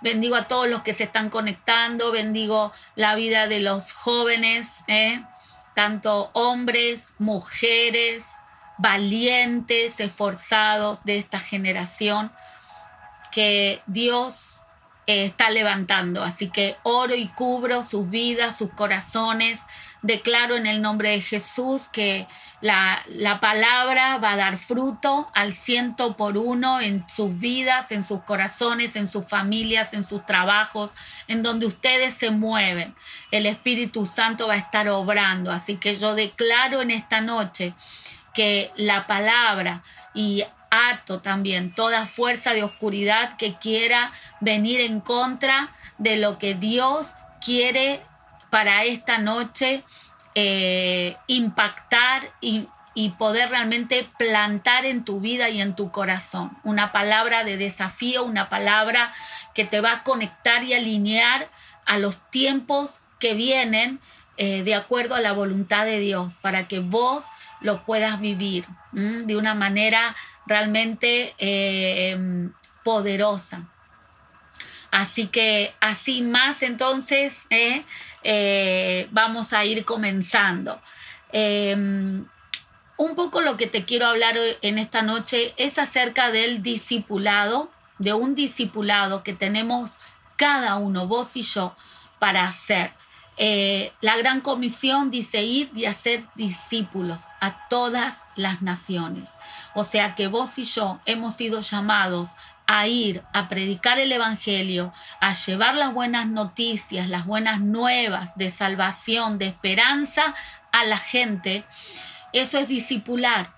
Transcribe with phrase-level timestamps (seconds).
[0.00, 5.22] bendigo a todos los que se están conectando, bendigo la vida de los jóvenes, ¿eh?
[5.74, 8.26] tanto hombres, mujeres,
[8.78, 12.32] valientes, esforzados de esta generación
[13.30, 14.62] que Dios
[15.10, 16.22] eh, está levantando.
[16.22, 19.62] Así que oro y cubro sus vidas, sus corazones.
[20.02, 22.28] Declaro en el nombre de Jesús que
[22.60, 28.04] la, la, palabra va a dar fruto al ciento por uno en sus vidas, en
[28.04, 30.92] sus corazones, en sus familias, en sus trabajos,
[31.26, 32.94] en donde ustedes se mueven.
[33.32, 35.50] El Espíritu Santo va a estar obrando.
[35.50, 37.74] Así que yo declaro en esta noche
[38.32, 39.82] que la palabra
[40.14, 46.54] y ato también toda fuerza de oscuridad que quiera venir en contra de lo que
[46.54, 48.02] Dios quiere
[48.50, 49.84] para esta noche
[50.34, 52.68] eh, impactar y,
[53.18, 56.58] poder realmente plantar en tu vida y en tu corazón.
[56.64, 59.14] Una palabra de desafío, una palabra
[59.54, 61.48] que te va a conectar y alinear
[61.86, 64.00] a los tiempos que vienen
[64.36, 67.26] eh, de acuerdo a la voluntad de Dios, para que vos
[67.60, 70.14] lo puedas vivir de una manera
[70.50, 72.18] realmente eh,
[72.82, 73.70] poderosa.
[74.90, 80.82] Así que así más entonces eh, vamos a ir comenzando.
[81.30, 82.26] Em,
[82.96, 88.12] un poco lo que te quiero hablar en esta noche es acerca del discipulado, de
[88.12, 89.98] un discipulado que tenemos
[90.34, 91.76] cada uno, vos y yo,
[92.18, 92.92] para hacer.
[93.42, 99.38] Eh, la gran comisión dice ir y hacer discípulos a todas las naciones.
[99.74, 102.34] O sea que vos y yo hemos sido llamados
[102.66, 108.50] a ir a predicar el Evangelio, a llevar las buenas noticias, las buenas nuevas de
[108.50, 110.34] salvación, de esperanza
[110.70, 111.64] a la gente.
[112.34, 113.54] Eso es discipular,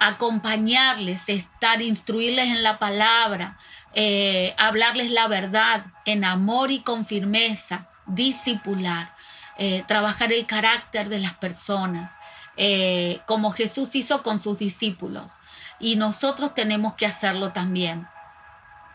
[0.00, 3.58] acompañarles, estar, instruirles en la palabra,
[3.94, 9.14] eh, hablarles la verdad en amor y con firmeza discipular,
[9.56, 12.12] eh, trabajar el carácter de las personas,
[12.56, 15.38] eh, como Jesús hizo con sus discípulos.
[15.78, 18.06] Y nosotros tenemos que hacerlo también.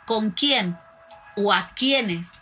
[0.06, 0.78] ¿Con quién
[1.36, 2.42] o a quiénes?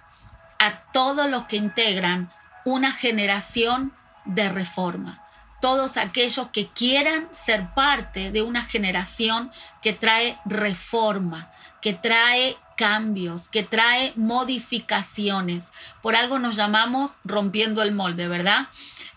[0.59, 2.31] A todos los que integran
[2.65, 3.93] una generación
[4.25, 5.23] de reforma.
[5.61, 9.51] Todos aquellos que quieran ser parte de una generación
[9.81, 11.51] que trae reforma,
[11.81, 15.73] que trae cambios, que trae modificaciones.
[16.01, 18.69] Por algo nos llamamos rompiendo el molde, ¿verdad?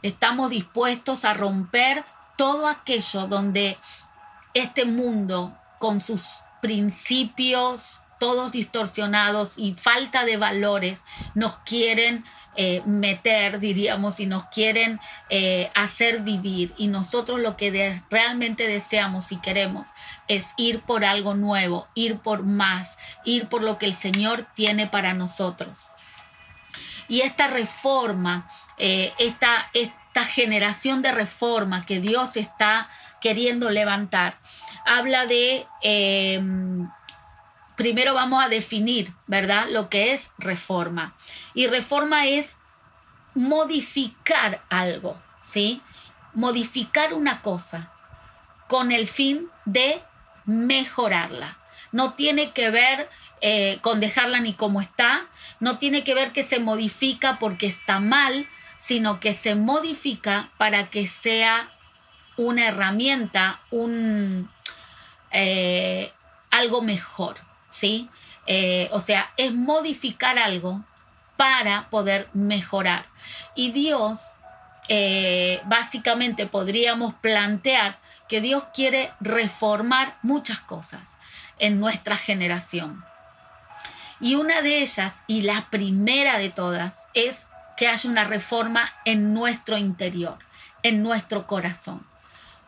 [0.03, 2.05] Estamos dispuestos a romper
[2.37, 3.79] todo aquello donde
[4.55, 11.05] este mundo con sus principios todos distorsionados y falta de valores
[11.35, 15.01] nos quieren eh, meter, diríamos, y nos quieren
[15.31, 16.75] eh, hacer vivir.
[16.77, 19.89] Y nosotros lo que realmente deseamos y queremos
[20.29, 24.87] es ir por algo nuevo, ir por más, ir por lo que el Señor tiene
[24.87, 25.89] para nosotros.
[27.09, 32.89] Y esta reforma, eh, esta, esta generación de reforma que Dios está
[33.23, 34.39] queriendo levantar,
[34.85, 35.67] habla de
[37.81, 39.69] primero vamos a definir, ¿verdad?
[39.71, 41.17] Lo que es reforma.
[41.55, 42.59] Y reforma es
[43.35, 45.81] modificar algo, ¿sí?
[46.35, 47.91] Modificar una cosa
[48.69, 50.03] con el fin de
[50.45, 51.57] mejorarla.
[51.91, 53.09] No tiene que ver
[53.41, 57.99] eh, con dejarla ni como está, no tiene que ver que se modifica porque está
[57.99, 61.71] mal, sino que se modifica para que sea
[62.37, 64.51] una herramienta, un,
[65.31, 66.13] eh,
[66.51, 67.49] algo mejor.
[67.71, 68.11] ¿Sí?
[68.47, 70.85] Eh, o sea, es modificar algo
[71.37, 73.07] para poder mejorar.
[73.55, 74.33] Y Dios,
[74.89, 77.99] eh, básicamente podríamos plantear
[78.29, 81.17] que Dios quiere reformar muchas cosas
[81.59, 83.05] en nuestra generación.
[84.21, 89.33] Y una de ellas, y la primera de todas, es que haya una reforma en
[89.33, 90.39] nuestro interior,
[90.83, 92.07] en nuestro corazón.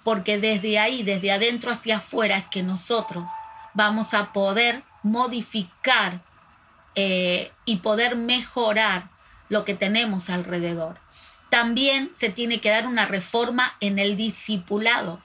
[0.02, 3.30] Porque desde ahí, desde adentro hacia afuera, es que nosotros
[3.74, 6.20] vamos a poder modificar
[6.94, 9.10] eh, y poder mejorar
[9.48, 10.98] lo que tenemos alrededor.
[11.50, 15.22] También se tiene que dar una reforma en el discipulado.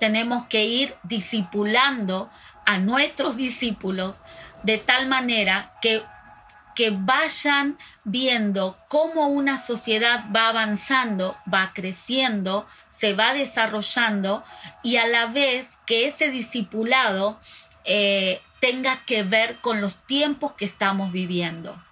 [0.00, 2.30] Tenemos que ir discipulando
[2.66, 4.16] a nuestros discípulos
[4.62, 6.02] de tal manera que,
[6.74, 14.44] que vayan viendo cómo una sociedad va avanzando, va creciendo, se va desarrollando
[14.82, 17.40] y a la vez que ese discipulado
[17.84, 21.82] eh, tenga que ver con los tiempos que estamos viviendo.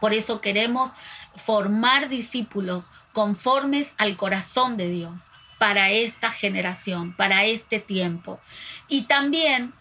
[0.00, 0.92] Por eso queremos
[1.34, 5.24] formar discípulos conformes al corazón de Dios
[5.58, 8.38] para esta generación, para este tiempo.
[8.86, 9.74] Y también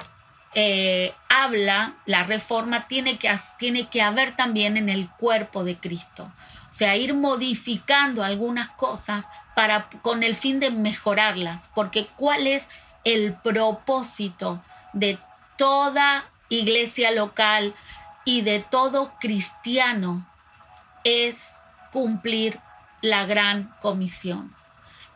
[0.56, 3.30] eh, habla, la reforma tiene que,
[3.60, 6.32] tiene que haber también en el cuerpo de Cristo.
[6.72, 11.70] O sea, ir modificando algunas cosas para, con el fin de mejorarlas.
[11.76, 12.68] Porque ¿cuál es
[13.04, 14.64] el propósito
[14.94, 15.20] de
[15.60, 17.76] toda iglesia local
[18.24, 20.26] y de todo cristiano?
[21.04, 21.60] Es
[21.92, 22.60] cumplir
[23.02, 24.56] la gran comisión.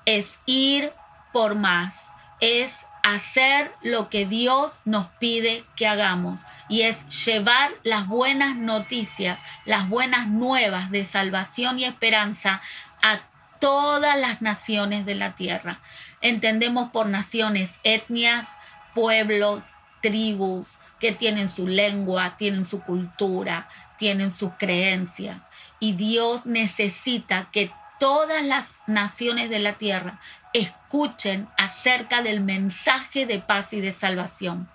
[0.05, 0.91] Es ir
[1.31, 2.11] por más.
[2.41, 9.41] Es hacer lo que Dios nos pide que hagamos y es llevar las buenas noticias,
[9.65, 12.61] las buenas nuevas de salvación y esperanza
[13.01, 13.19] a
[13.59, 15.79] todas las naciones de la tierra.
[16.19, 18.57] Entendemos por naciones etnias,
[18.93, 19.65] pueblos,
[20.03, 23.67] tribus que tienen su lengua, tienen su cultura,
[23.97, 30.19] tienen sus creencias y Dios necesita que todas las naciones de la tierra
[30.53, 34.69] escuchen acerca del mensaje de paz y de salvación.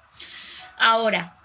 [0.79, 1.37] Ahora,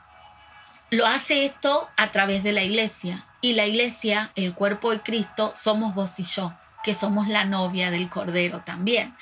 [0.89, 3.25] lo hace esto a través de la iglesia.
[3.41, 6.53] Y la iglesia, el cuerpo de Cristo, somos vos y yo,
[6.83, 9.15] que somos la novia del Cordero también.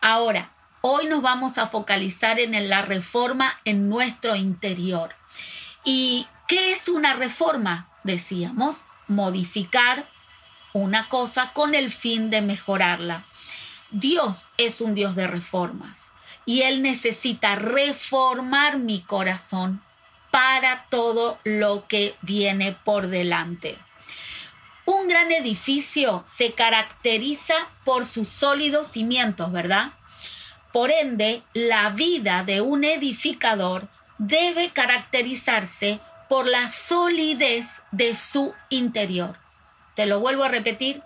[0.00, 5.14] Ahora, hoy nos vamos a focalizar en la reforma en nuestro interior.
[5.84, 7.88] ¿Y qué es una reforma?
[8.04, 10.08] Decíamos, modificar
[10.72, 13.24] una cosa con el fin de mejorarla.
[13.90, 16.12] Dios es un Dios de reformas
[16.44, 19.82] y Él necesita reformar mi corazón
[20.30, 23.78] para todo lo que viene por delante.
[24.84, 29.92] Un gran edificio se caracteriza por sus sólidos cimientos, ¿verdad?
[30.76, 33.88] Por ende, la vida de un edificador
[34.18, 39.38] debe caracterizarse por la solidez de su interior.
[39.94, 41.00] Te lo vuelvo a repetir,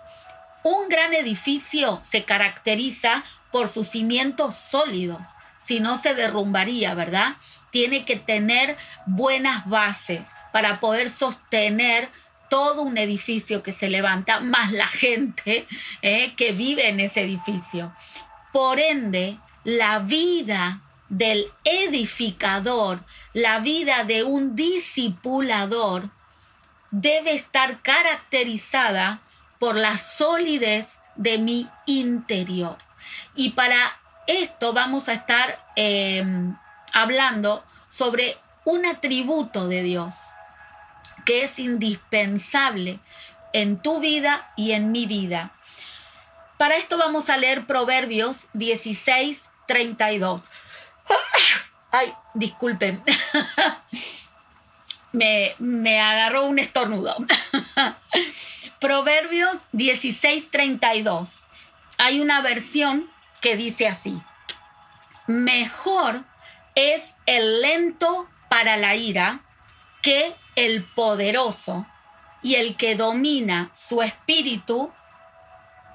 [0.65, 5.25] un gran edificio se caracteriza por sus cimientos sólidos,
[5.55, 7.37] si no se derrumbaría, ¿verdad?
[7.69, 8.75] Tiene que tener
[9.05, 12.09] buenas bases para poder sostener
[12.49, 15.65] todo un edificio que se levanta, más la gente
[16.01, 17.95] eh, que vive en ese edificio.
[18.51, 23.03] Por ende, la vida del edificador,
[23.33, 26.09] la vida de un discipulador,
[26.89, 29.21] debe estar caracterizada
[29.59, 32.77] por la solidez de mi interior.
[33.35, 36.55] Y para esto vamos a estar em,
[36.93, 40.15] hablando sobre un atributo de Dios
[41.25, 42.99] que es indispensable
[43.53, 45.51] en tu vida y en mi vida.
[46.57, 50.41] Para esto vamos a leer Proverbios 16, 32.
[51.91, 53.01] Ay, disculpen.
[55.13, 57.15] me, me agarró un estornudo.
[58.81, 61.45] Proverbios 16:32.
[61.97, 63.09] Hay una versión
[63.39, 64.21] que dice así.
[65.27, 66.25] Mejor
[66.75, 69.39] es el lento para la ira
[70.01, 71.85] que el poderoso
[72.43, 74.91] y el que domina su espíritu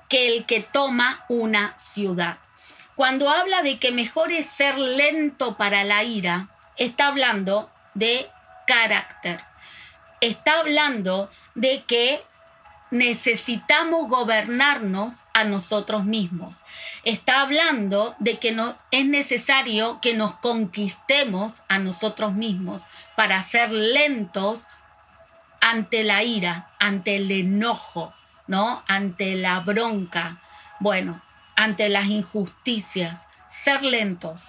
[0.08, 2.38] que el que toma una ciudad.
[2.96, 8.30] Cuando habla de que mejor es ser lento para la ira, está hablando de
[8.66, 9.44] carácter.
[10.20, 12.24] Está hablando de que
[12.90, 16.62] necesitamos gobernarnos a nosotros mismos.
[17.04, 18.56] Está hablando de que
[18.90, 24.66] es necesario que nos conquistemos a nosotros mismos para ser lentos
[25.60, 28.14] ante la ira, ante el enojo,
[28.46, 28.82] ¿no?
[28.86, 30.40] Ante la bronca,
[30.80, 31.20] bueno,
[31.56, 34.48] ante las injusticias, ser lentos.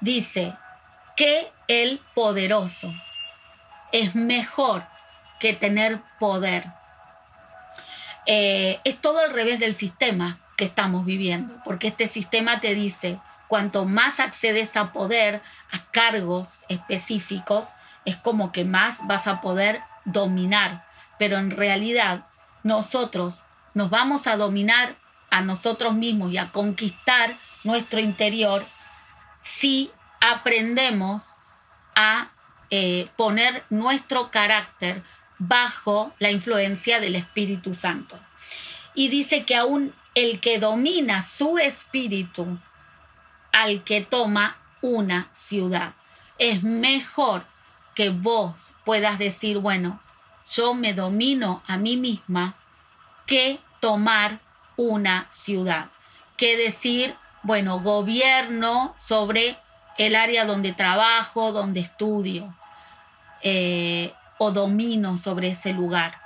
[0.00, 0.54] Dice
[1.16, 2.94] que el poderoso
[3.92, 4.86] es mejor
[5.38, 6.72] que tener poder
[8.26, 13.18] eh, es todo al revés del sistema que estamos viviendo, porque este sistema te dice,
[13.48, 15.42] cuanto más accedes a poder,
[15.72, 17.70] a cargos específicos,
[18.04, 20.84] es como que más vas a poder dominar,
[21.18, 22.26] pero en realidad
[22.62, 23.42] nosotros
[23.74, 24.96] nos vamos a dominar
[25.30, 28.64] a nosotros mismos y a conquistar nuestro interior
[29.42, 31.34] si aprendemos
[31.94, 32.30] a
[32.70, 35.02] eh, poner nuestro carácter
[35.38, 38.18] bajo la influencia del Espíritu Santo.
[38.94, 42.58] Y dice que aún el que domina su espíritu
[43.52, 45.94] al que toma una ciudad.
[46.38, 47.44] Es mejor
[47.94, 50.00] que vos puedas decir, bueno,
[50.50, 52.56] yo me domino a mí misma
[53.26, 54.40] que tomar
[54.88, 55.90] una ciudad.
[56.36, 59.58] Que decir, bueno, gobierno sobre
[59.98, 62.54] el área donde trabajo, donde estudio.
[63.42, 66.18] Eh, o domino sobre ese lugar.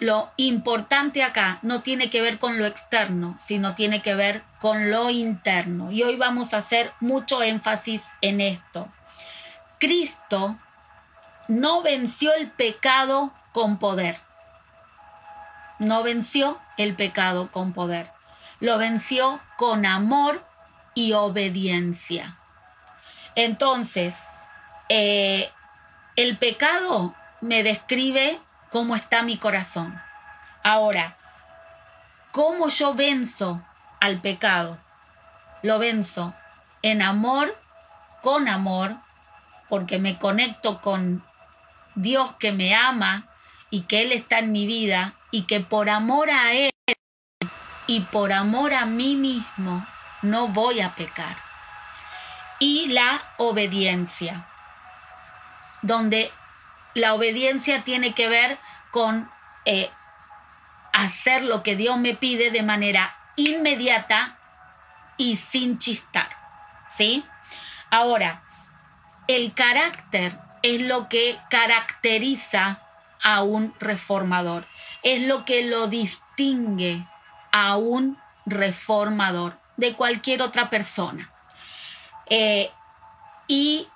[0.00, 4.90] lo importante acá no tiene que ver con lo externo, sino tiene que ver con
[4.90, 5.90] lo interno.
[5.90, 8.88] Y hoy vamos a hacer mucho énfasis en esto.
[9.78, 10.56] Cristo
[11.48, 14.20] no venció el pecado con poder.
[15.80, 18.10] No venció el pecado con poder.
[18.60, 20.44] Lo venció con amor
[20.94, 22.38] y obediencia.
[23.34, 24.24] Entonces,
[24.88, 25.50] eh,
[26.16, 30.00] el pecado me describe cómo está mi corazón.
[30.64, 31.16] Ahora,
[32.32, 33.62] ¿cómo yo venzo
[34.00, 34.78] al pecado?
[35.62, 36.34] Lo venzo
[36.82, 37.56] en amor,
[38.22, 38.96] con amor,
[39.68, 41.24] porque me conecto con
[41.94, 43.28] Dios que me ama
[43.70, 46.70] y que Él está en mi vida y que por amor a Él
[47.86, 49.86] y por amor a mí mismo
[50.22, 51.36] no voy a pecar.
[52.60, 54.46] Y la obediencia,
[55.82, 56.32] donde
[56.94, 58.58] la obediencia tiene que ver
[58.90, 59.30] con
[59.64, 59.90] eh,
[60.92, 64.38] hacer lo que Dios me pide de manera inmediata
[65.16, 66.28] y sin chistar.
[66.88, 67.24] ¿Sí?
[67.90, 68.42] Ahora,
[69.28, 72.80] el carácter es lo que caracteriza
[73.22, 74.66] a un reformador,
[75.02, 77.06] es lo que lo distingue
[77.52, 81.32] a un reformador de cualquier otra persona.
[82.26, 82.70] Eh,
[83.46, 83.88] y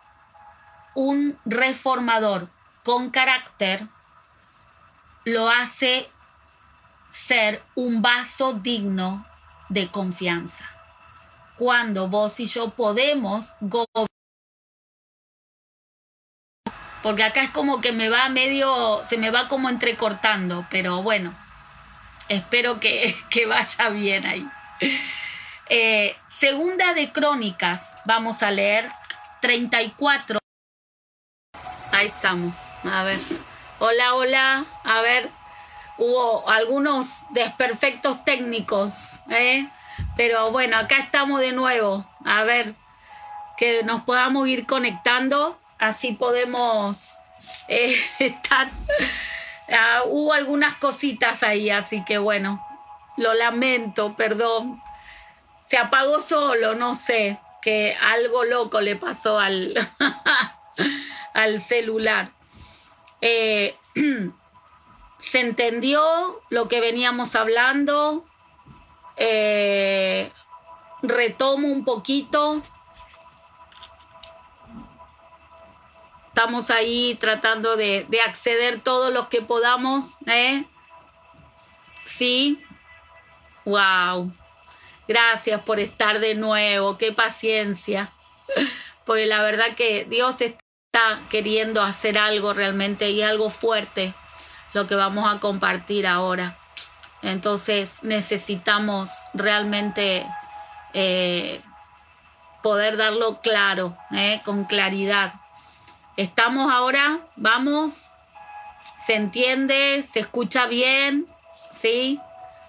[0.95, 2.49] un reformador
[2.85, 3.87] con carácter
[5.25, 6.11] lo hace
[7.09, 9.27] ser un vaso digno
[9.69, 10.65] de confianza.
[11.59, 14.09] Cuando vos y yo podemos gobernar,
[17.03, 21.35] porque acá es como que me va medio, se me va como entrecortando, pero bueno,
[22.29, 23.17] espero que,
[23.49, 24.49] vaya bien ahí.
[25.69, 28.89] Eh, segunda de Crónicas, vamos a leer
[29.41, 30.39] 34.
[31.91, 32.55] Ahí estamos.
[32.91, 33.19] A ver.
[33.79, 34.65] Hola, hola.
[34.85, 35.31] A ver.
[35.99, 39.69] Hubo algunos desperfectos técnicos, ¿eh?
[40.17, 42.07] Pero bueno, acá estamos de nuevo.
[42.25, 42.75] A ver,
[43.57, 45.59] que nos podamos ir conectando.
[45.83, 47.13] Así podemos
[47.67, 48.71] eh, estar.
[49.69, 52.65] Ah, hubo algunas cositas ahí, así que bueno,
[53.17, 54.81] lo lamento, perdón.
[55.65, 59.75] Se apagó solo, no sé, que algo loco le pasó al...
[61.35, 62.31] al celular.
[63.21, 63.77] Eh,
[65.19, 68.25] se entendió lo que veníamos hablando.
[69.17, 70.31] Eh,
[71.03, 72.63] retomo un poquito.
[76.35, 80.17] Estamos ahí tratando de, acceder todos los que podamos.
[80.27, 80.65] ¿eh?
[82.07, 82.59] Sí.
[83.67, 84.33] Wow.
[85.07, 86.97] Gracias por estar de nuevo.
[86.97, 88.13] Qué paciencia.
[89.05, 94.15] Porque la verdad que Dios está queriendo hacer algo realmente y algo fuerte
[94.73, 96.57] lo que vamos a compartir ahora.
[97.21, 100.27] Entonces necesitamos realmente
[100.95, 101.61] eh,
[102.63, 105.42] poder darlo claro, eh, con claridad.
[106.17, 108.11] Estamos ahora, vamos,
[109.07, 111.27] se entiende, se escucha bien,
[111.71, 112.21] ¿sí?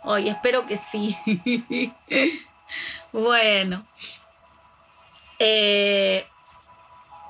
[0.04, 1.18] Hoy espero que sí.
[3.12, 3.86] bueno.
[5.40, 6.26] Eh,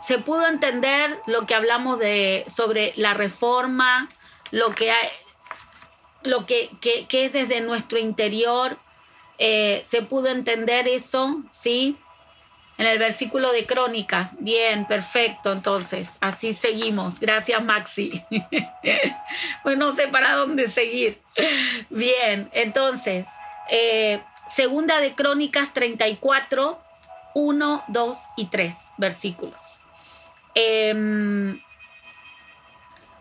[0.01, 4.07] se pudo entender lo que hablamos de sobre la reforma,
[4.51, 5.07] lo que hay,
[6.21, 6.69] lo que,
[7.09, 8.77] es desde nuestro interior.
[9.39, 11.97] Eh, se pudo entender eso, ¿sí?
[12.77, 14.35] En el versículo de Crónicas.
[14.39, 15.51] Bien, perfecto.
[15.51, 17.19] Entonces, así seguimos.
[17.19, 18.23] Gracias, Maxi.
[19.63, 21.21] pues no sé para dónde seguir.
[21.89, 23.27] Bien, entonces,
[23.69, 26.81] eh, segunda de Crónicas 34,
[27.35, 29.79] 1, 2 y 3 versículos.
[30.55, 31.61] Em,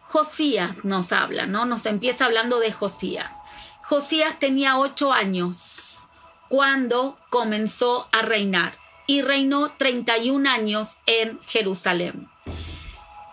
[0.05, 1.65] Josías nos habla, ¿no?
[1.65, 3.35] Nos empieza hablando de Josías.
[3.83, 6.09] Josías tenía ocho años
[6.49, 12.29] cuando comenzó a reinar y reinó 31 años en Jerusalén.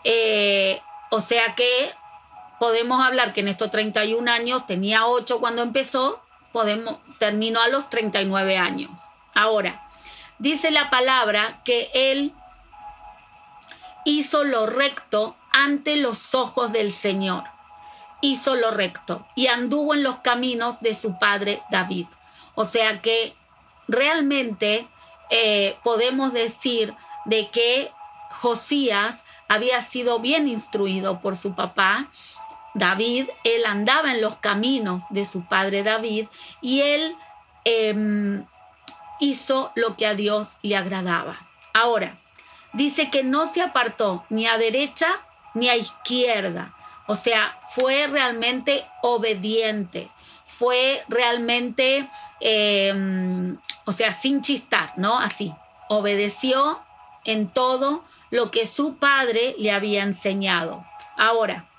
[0.04, 1.92] Eh, o sea que
[2.60, 6.22] podemos hablar que en estos 31 años tenía ocho cuando empezó,
[6.52, 9.00] podemos, terminó a los 39 años.
[9.36, 9.88] Ahora,
[10.40, 12.34] dice la palabra que él
[14.06, 17.44] hizo lo recto ante los ojos del Señor.
[18.22, 22.08] Hizo lo recto y anduvo en los caminos de su padre David.
[22.56, 23.34] O sea que
[23.88, 24.88] realmente
[25.30, 26.94] eh, podemos decir
[27.26, 27.92] de que
[28.32, 32.10] Josías había sido bien instruido por su papá
[32.74, 36.28] David, él andaba en los caminos de su padre David
[36.62, 37.16] y él
[37.66, 38.46] em,
[39.20, 41.48] hizo lo que a Dios le agradaba.
[41.74, 42.20] Ahora,
[42.74, 45.08] dice que no se apartó ni a derecha
[45.54, 46.74] ni a izquierda.
[47.08, 50.10] O sea, fue realmente obediente,
[50.60, 52.10] fue realmente,
[52.42, 55.18] em, o sea, sin chistar, ¿no?
[55.18, 55.56] Así,
[55.88, 56.82] obedeció
[57.24, 60.86] en todo lo que su padre le había enseñado.
[61.18, 61.70] Ahora,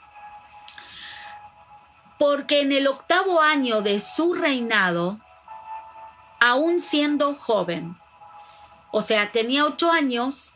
[2.19, 5.19] porque en el octavo año de su reinado,
[6.41, 7.99] aún siendo joven,
[8.93, 10.55] o sea, tenía ocho años,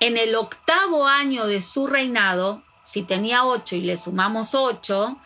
[0.00, 5.18] en el octavo año de su reinado, si tenía ocho y le sumamos ocho,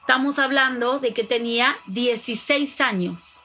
[0.00, 3.44] estamos hablando de que tenía 16 años.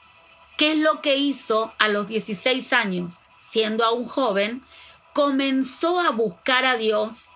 [0.56, 3.20] ¿Qué es lo que hizo a los 16 años?
[3.38, 4.64] Siendo aún joven,
[5.12, 7.30] comenzó a buscar a Dios,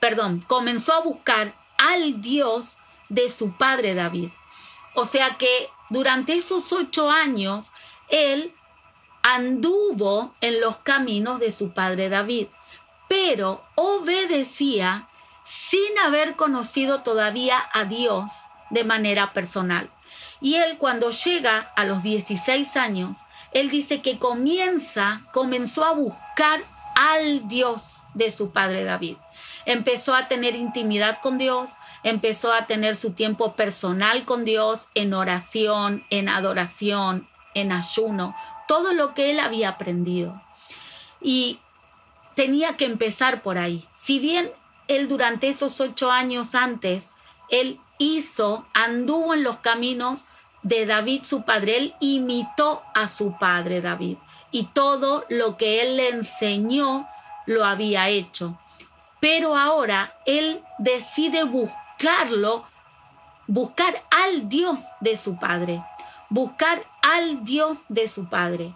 [0.00, 4.28] perdón, comenzó a buscar al Dios de su padre David.
[4.94, 7.72] O sea que durante esos ocho años,
[8.08, 8.54] él
[9.22, 12.48] anduvo en los caminos de su padre David,
[13.08, 15.08] pero obedecía
[15.44, 18.32] sin haber conocido todavía a Dios
[18.70, 19.90] de manera personal.
[20.40, 23.18] Y él cuando llega a los 16 años,
[23.52, 26.62] él dice que comienza, comenzó a buscar
[26.96, 29.16] al Dios de su padre David.
[29.66, 31.70] Empezó a tener intimidad con Dios,
[32.02, 38.36] empezó a tener su tiempo personal con Dios en oración, en adoración, en ayuno,
[38.68, 40.40] todo lo que él había aprendido.
[41.20, 41.60] Y
[42.34, 43.86] tenía que empezar por ahí.
[43.94, 44.50] Si bien
[44.88, 47.14] él durante esos ocho años antes,
[47.48, 50.26] él hizo, anduvo en los caminos
[50.62, 54.16] de David su padre, él imitó a su padre David
[54.50, 57.08] y todo lo que él le enseñó
[57.46, 58.58] lo había hecho.
[59.20, 62.64] Pero ahora él decide buscarlo,
[63.46, 65.82] buscar al Dios de su padre,
[66.28, 68.74] buscar al Dios de su padre,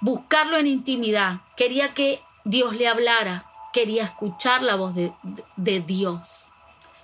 [0.00, 1.40] buscarlo en intimidad.
[1.56, 6.52] Quería que Dios le hablara, quería escuchar la voz de, Dios.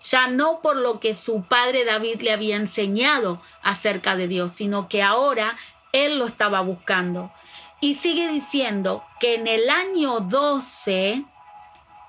[0.04, 4.88] Ya no por lo que su padre David le había enseñado acerca de Dios, sino
[4.88, 5.56] que ahora
[5.92, 7.32] él lo estaba buscando.
[7.80, 11.24] Y sigue diciendo que en el año 12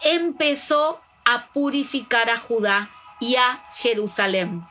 [0.03, 4.63] empezó a purificar a Judá y a Jerusalén.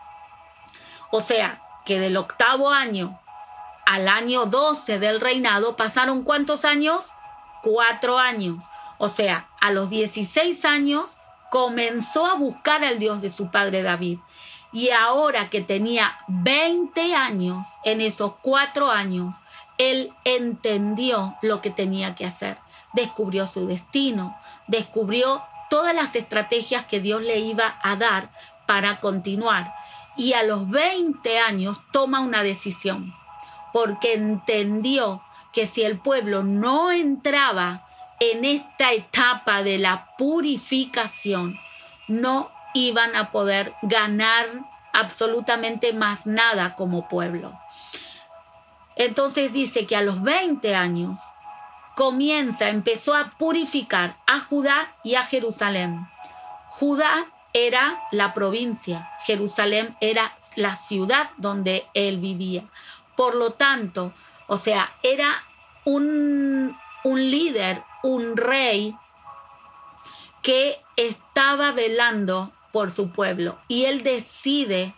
[1.11, 3.21] O sea, que del octavo año
[3.87, 7.13] al año 12 del reinado pasaron cuántos años?
[7.65, 8.65] Cuatro años.
[9.03, 11.17] O sea, a los 16 años
[11.51, 14.19] comenzó a buscar al Dios de su padre David.
[14.73, 19.37] Y ahora que tenía 20 años, en esos cuatro años,
[19.79, 22.59] él entendió lo que tenía que hacer.
[22.93, 28.31] Descubrió su destino, descubrió todas las estrategias que Dios le iba a dar
[28.67, 29.73] para continuar.
[30.15, 33.15] Y a los 20 años toma una decisión,
[33.73, 35.23] porque entendió
[35.55, 37.87] que si el pueblo no entraba
[38.21, 41.59] en esta etapa de la purificación,
[42.07, 44.47] no iban a poder ganar
[44.93, 47.59] absolutamente más nada como pueblo.
[48.97, 51.21] Entonces dice que a los 20 años
[51.97, 56.09] comienza, empezó a purificar a Judá y a Jerusalén.
[56.69, 62.65] Judá era la provincia, Jerusalén era la ciudad donde él vivía.
[63.17, 64.13] Por lo tanto,
[64.47, 65.45] o sea, era
[65.85, 68.97] un, un líder, un rey
[70.43, 74.95] que estaba velando por su pueblo y él decide,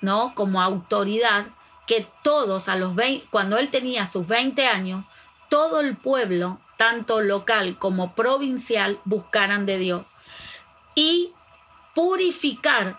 [0.00, 0.34] ¿no?
[0.34, 1.46] Como autoridad
[1.86, 5.06] que todos a los 20, cuando él tenía sus 20 años,
[5.48, 10.08] todo el pueblo, tanto local como provincial, buscaran de Dios
[10.94, 11.32] y
[11.94, 12.98] purificar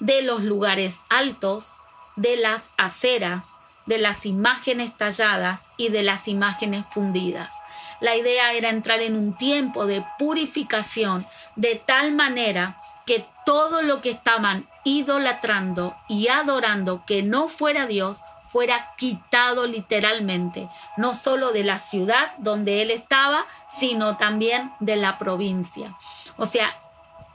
[0.00, 1.74] de los lugares altos,
[2.16, 7.54] de las aceras, de las imágenes talladas y de las imágenes fundidas.
[8.04, 14.02] La idea era entrar en un tiempo de purificación de tal manera que todo lo
[14.02, 21.64] que estaban idolatrando y adorando que no fuera Dios fuera quitado literalmente, no solo de
[21.64, 25.96] la ciudad donde él estaba, sino también de la provincia.
[26.36, 26.76] O sea,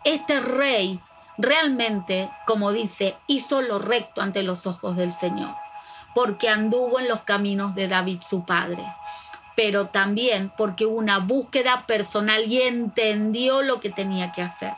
[0.04, 1.00] este rey
[1.40, 5.56] realmente, como dice, hizo lo recto ante los ojos del Señor,
[6.14, 8.86] porque anduvo en los caminos de David su padre
[9.60, 14.72] pero también porque hubo una búsqueda personal y entendió lo que tenía que hacer.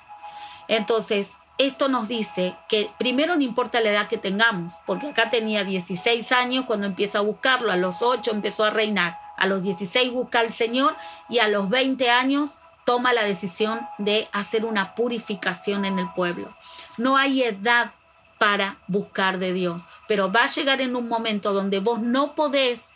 [0.67, 5.63] Entonces, esto nos dice que primero no importa la edad que tengamos, porque acá tenía
[5.63, 10.13] 16 años cuando empieza a buscarlo, a los 8 empezó a reinar, a los 16
[10.13, 10.95] busca al Señor
[11.29, 16.55] y a los 20 años toma la decisión de hacer una purificación en el pueblo.
[16.97, 17.91] No hay edad
[18.39, 22.93] para buscar de Dios, pero va a llegar en un momento donde vos no podés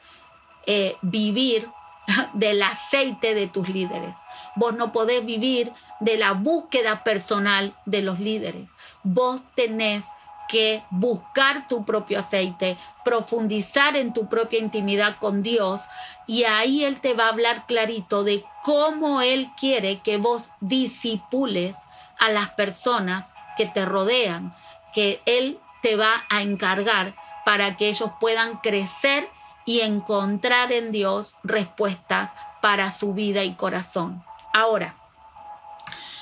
[0.67, 1.69] eh, vivir
[2.34, 4.18] del aceite de tus líderes.
[4.56, 8.76] Vos no podés vivir de la búsqueda personal de los líderes.
[9.04, 10.12] Vos tenés
[10.48, 15.82] que buscar tu propio aceite, profundizar en tu propia intimidad con Dios
[16.28, 21.76] y ahí Él te va a hablar clarito de cómo Él quiere que vos disipules
[22.20, 24.56] a las personas que te rodean,
[24.94, 29.30] que Él te va a encargar para que ellos puedan crecer
[29.65, 34.23] y encontrar en Dios respuestas para su vida y corazón.
[34.54, 34.95] Ahora,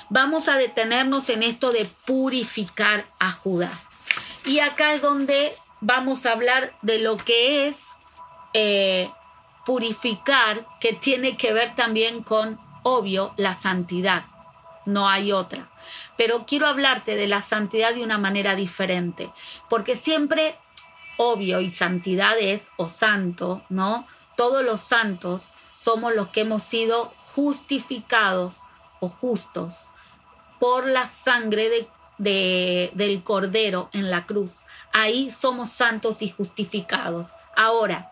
[0.08, 3.70] vamos a detenernos en esto de purificar a Judá.
[4.44, 7.88] Y acá es donde vamos a hablar de lo que es
[8.52, 9.10] eh,
[9.64, 14.24] purificar, que tiene que ver también con, obvio, la santidad.
[14.86, 15.70] No hay otra.
[16.16, 19.30] Pero quiero hablarte de la santidad de una manera diferente,
[19.68, 20.56] porque siempre,
[21.16, 24.06] obvio, y santidad es o santo, ¿no?
[24.36, 28.62] Todos los santos somos los que hemos sido justificados
[29.00, 29.90] o justos
[30.58, 34.62] por la sangre de de, del Cordero en la cruz.
[34.92, 37.34] Ahí somos santos y justificados.
[37.56, 38.10] Ahora,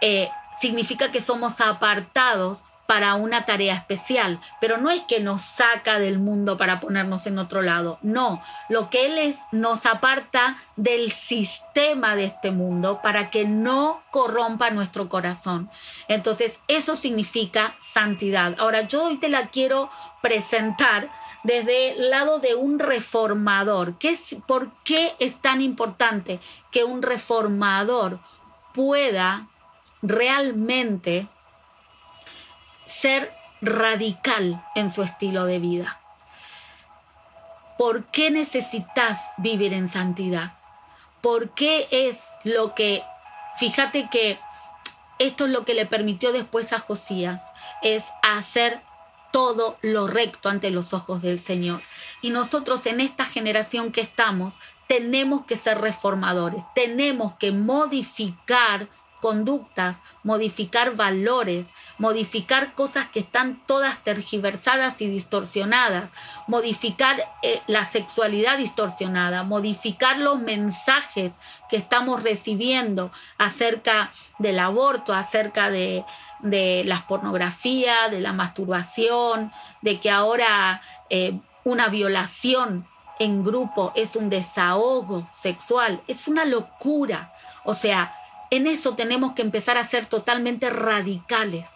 [0.00, 5.98] eh, significa que somos apartados para una tarea especial, pero no es que nos saca
[5.98, 11.10] del mundo para ponernos en otro lado, no, lo que Él es nos aparta del
[11.12, 15.70] sistema de este mundo para que no corrompa nuestro corazón.
[16.08, 18.54] Entonces, eso significa santidad.
[18.58, 21.10] Ahora, yo hoy te la quiero presentar
[21.42, 23.98] desde el lado de un reformador.
[23.98, 28.18] ¿Qué es, ¿Por qué es tan importante que un reformador
[28.74, 29.46] pueda
[30.02, 31.28] realmente
[33.00, 36.00] ser radical en su estilo de vida?
[37.78, 40.52] ¿Por qué necesitas vivir en santidad?
[41.20, 43.02] ¿Por qué es lo que,
[43.56, 44.38] fíjate que
[45.18, 47.52] esto es lo que le permitió después a Josías,
[47.82, 48.82] es hacer
[49.32, 51.80] todo lo recto ante los ojos del Señor.
[52.22, 58.88] Y nosotros en esta generación que estamos tenemos que ser reformadores, tenemos que modificar
[59.24, 66.12] conductas, modificar valores, modificar cosas que están todas tergiversadas y distorsionadas,
[66.46, 75.70] modificar eh, la sexualidad distorsionada, modificar los mensajes que estamos recibiendo acerca del aborto, acerca
[75.70, 76.04] de,
[76.40, 82.86] de la pornografía, de la masturbación, de que ahora eh, una violación
[83.18, 87.32] en grupo es un desahogo sexual, es una locura.
[87.64, 88.14] O sea,
[88.50, 91.70] en eso tenemos que empezar a ser totalmente radicales.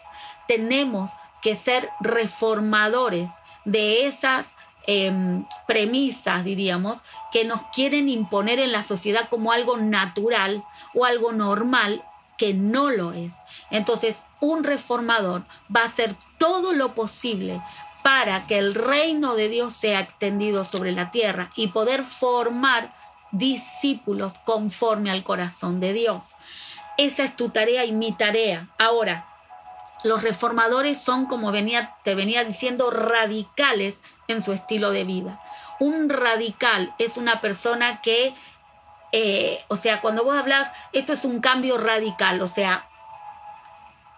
[0.47, 3.29] Tenemos que ser reformadores
[3.65, 4.55] de esas
[4.87, 11.31] em, premisas, diríamos, que nos quieren imponer en la sociedad como algo natural o algo
[11.31, 12.03] normal
[12.37, 13.33] que no lo es.
[13.69, 15.43] Entonces, un reformador
[15.75, 17.61] va a hacer todo lo posible
[18.01, 22.93] para que el reino de Dios sea extendido sobre la tierra y poder formar
[23.31, 26.35] discípulos conforme al corazón de Dios.
[26.97, 28.67] Esa es tu tarea y mi tarea.
[28.77, 29.25] Ahora,
[30.03, 35.39] los reformadores son, como venía, te venía diciendo, radicales en su estilo de vida.
[35.79, 38.33] Un radical es una persona que,
[39.11, 42.88] eh, o sea, cuando vos hablas, esto es un cambio radical, o sea,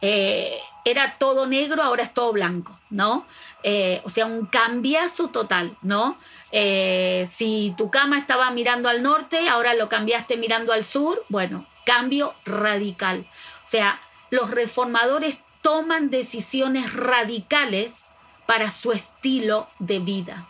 [0.02, 3.26] eh, era todo negro, ahora es todo blanco, ¿no?
[3.64, 6.18] Eh, o sea, un cambiazo total, ¿no?
[6.52, 11.68] Eh, si tu cama estaba mirando al norte, ahora lo cambiaste mirando al sur, bueno,
[11.86, 13.28] cambio radical.
[13.64, 18.08] O sea, los reformadores toman decisiones radicales
[18.48, 20.48] para su estilo de vida.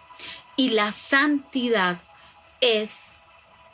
[0.55, 2.01] Y la santidad
[2.61, 3.17] es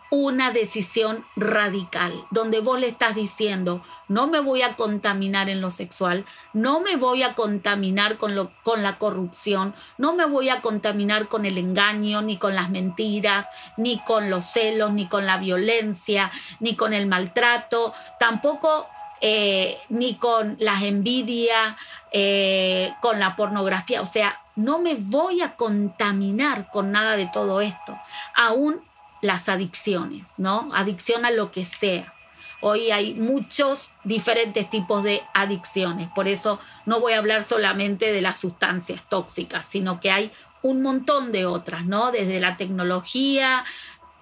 [0.09, 5.69] una decisión radical, donde vos le estás diciendo, no me voy a contaminar en lo
[5.69, 10.61] sexual, no me voy a contaminar con, lo, con la corrupción, no me voy a
[10.61, 15.37] contaminar con el engaño, ni con las mentiras, ni con los celos, ni con la
[15.37, 18.87] violencia, ni con el maltrato, tampoco
[19.19, 21.75] eh, ni con las envidias,
[22.11, 27.61] eh, con la pornografía, o sea, no me voy a contaminar con nada de todo
[27.61, 27.97] esto.
[28.35, 28.81] Aún
[29.21, 30.69] las adicciones, ¿no?
[30.73, 32.13] Adicción a lo que sea.
[32.59, 38.21] Hoy hay muchos diferentes tipos de adicciones, por eso no voy a hablar solamente de
[38.21, 40.31] las sustancias tóxicas, sino que hay
[40.63, 42.11] un montón de otras, ¿no?
[42.11, 43.63] Desde la tecnología,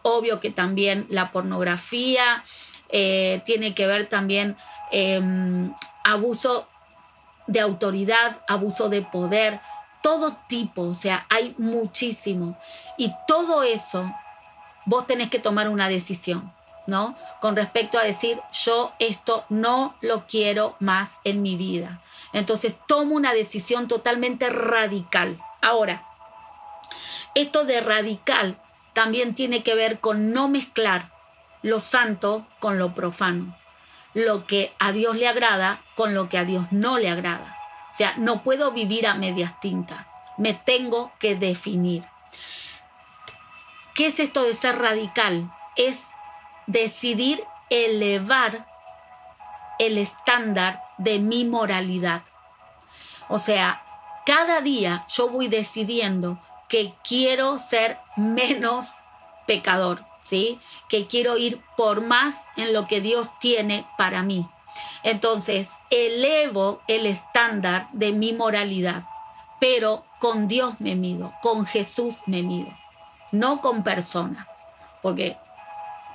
[0.01, 2.43] obvio que también la pornografía,
[2.89, 4.57] eh, tiene que ver también
[4.91, 6.67] em, abuso
[7.47, 9.61] de autoridad, abuso de poder,
[10.03, 12.57] todo tipo, o sea, hay muchísimo.
[12.97, 14.13] Y todo eso
[14.85, 16.53] vos tenés que tomar una decisión.
[16.87, 17.15] ¿no?
[17.41, 22.01] Con respecto a decir, yo esto no lo quiero más en mi vida.
[22.31, 25.41] Entonces tomo una decisión totalmente radical.
[25.61, 26.05] Ahora,
[27.33, 28.61] esto de radical
[28.93, 31.11] también tiene que ver con no mezclar
[31.61, 33.57] lo santo con lo profano,
[34.13, 37.57] lo que a Dios le agrada con lo que a Dios no le agrada.
[37.91, 42.03] O sea, no puedo vivir a medias tintas, me tengo que definir.
[43.95, 45.49] ¿Qué es esto de ser radical?
[45.77, 46.09] Es
[46.67, 48.67] decidir elevar
[49.79, 52.23] el estándar de mi moralidad.
[53.29, 53.81] O sea,
[54.25, 58.95] cada día yo voy decidiendo que quiero ser menos
[59.47, 60.59] pecador, ¿sí?
[60.89, 64.45] Que quiero ir por más en lo que Dios tiene para mí.
[65.03, 69.05] Entonces, elevo el estándar de mi moralidad,
[69.61, 72.75] pero con Dios me mido, con Jesús me mido
[73.39, 74.47] no con personas,
[75.01, 75.37] porque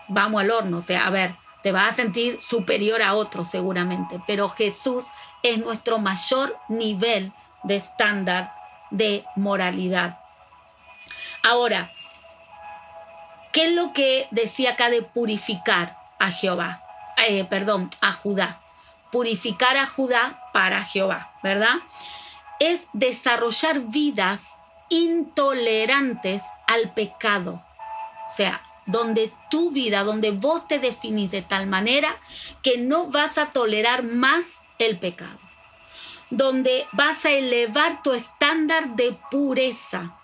[0.09, 4.21] vamos al horno, o sea, a ver, te vas a sentir superior a otros seguramente,
[4.27, 5.07] pero Jesús
[5.43, 8.55] es nuestro mayor nivel de estándar
[8.91, 10.19] de moralidad.
[11.43, 11.93] Ahora,
[13.53, 16.83] ¿qué es lo que decía acá de purificar a Jehová?
[17.29, 18.61] Eh, perdón, a Judá.
[19.13, 21.77] Purificar a Judá para Jehová, ¿verdad?
[22.59, 24.60] Es desarrollar vidas
[24.91, 27.65] intolerantes al pecado.
[28.29, 32.19] O sea, donde tu vida, donde vos te definís de tal manera
[32.63, 35.39] que no vas a tolerar más el pecado.
[36.31, 40.17] Donde vas a elevar tu estándar de pureza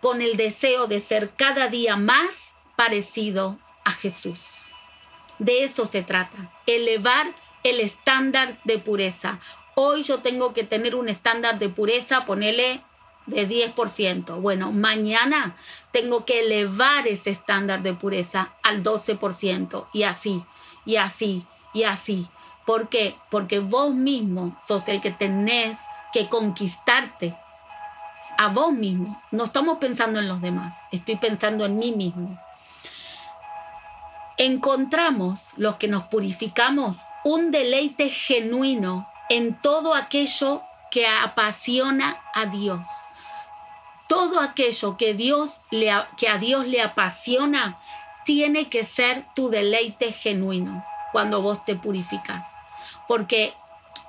[0.00, 4.70] con el deseo de ser cada día más parecido a Jesús.
[5.38, 9.38] De eso se trata, elevar el estándar de pureza.
[9.74, 12.82] Hoy yo tengo que tener un estándar de pureza, ponele
[13.26, 14.40] de 10%.
[14.40, 15.56] Bueno, mañana
[15.92, 20.44] tengo que elevar ese estándar de pureza al 12% y así,
[20.84, 22.28] y así, y así.
[22.66, 23.16] ¿Por qué?
[23.30, 25.80] Porque vos mismo sos el que tenés
[26.12, 27.36] que conquistarte
[28.38, 29.20] a vos mismo.
[29.30, 32.38] No estamos pensando en los demás, estoy pensando en mí mismo.
[34.36, 42.86] Encontramos, los que nos purificamos, un deleite genuino en todo aquello que apasiona a Dios
[44.10, 47.78] todo aquello que, Dios le, que a Dios le apasiona
[48.24, 52.44] tiene que ser tu deleite genuino cuando vos te purificas.
[53.06, 53.54] Porque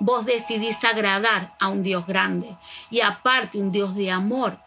[0.00, 2.56] vos decidís agradar a un Dios grande
[2.90, 4.58] y aparte un Dios de amor.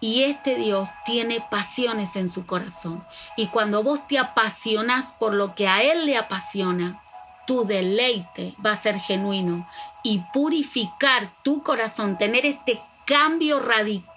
[0.00, 3.04] Y este Dios tiene pasiones en su corazón.
[3.36, 7.02] Y cuando vos te apasionas por lo que a Él le apasiona,
[7.46, 9.68] tu deleite va a ser genuino.
[10.02, 14.09] Y purificar tu corazón, tener este cambio radical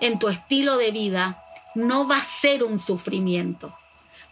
[0.00, 1.42] en tu estilo de vida
[1.74, 3.76] no va a ser un sufrimiento,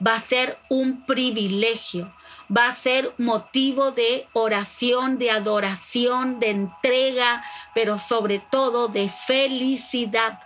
[0.05, 2.13] va a ser un privilegio,
[2.55, 10.41] va a ser motivo de oración, de adoración, de entrega, pero sobre todo de felicidad,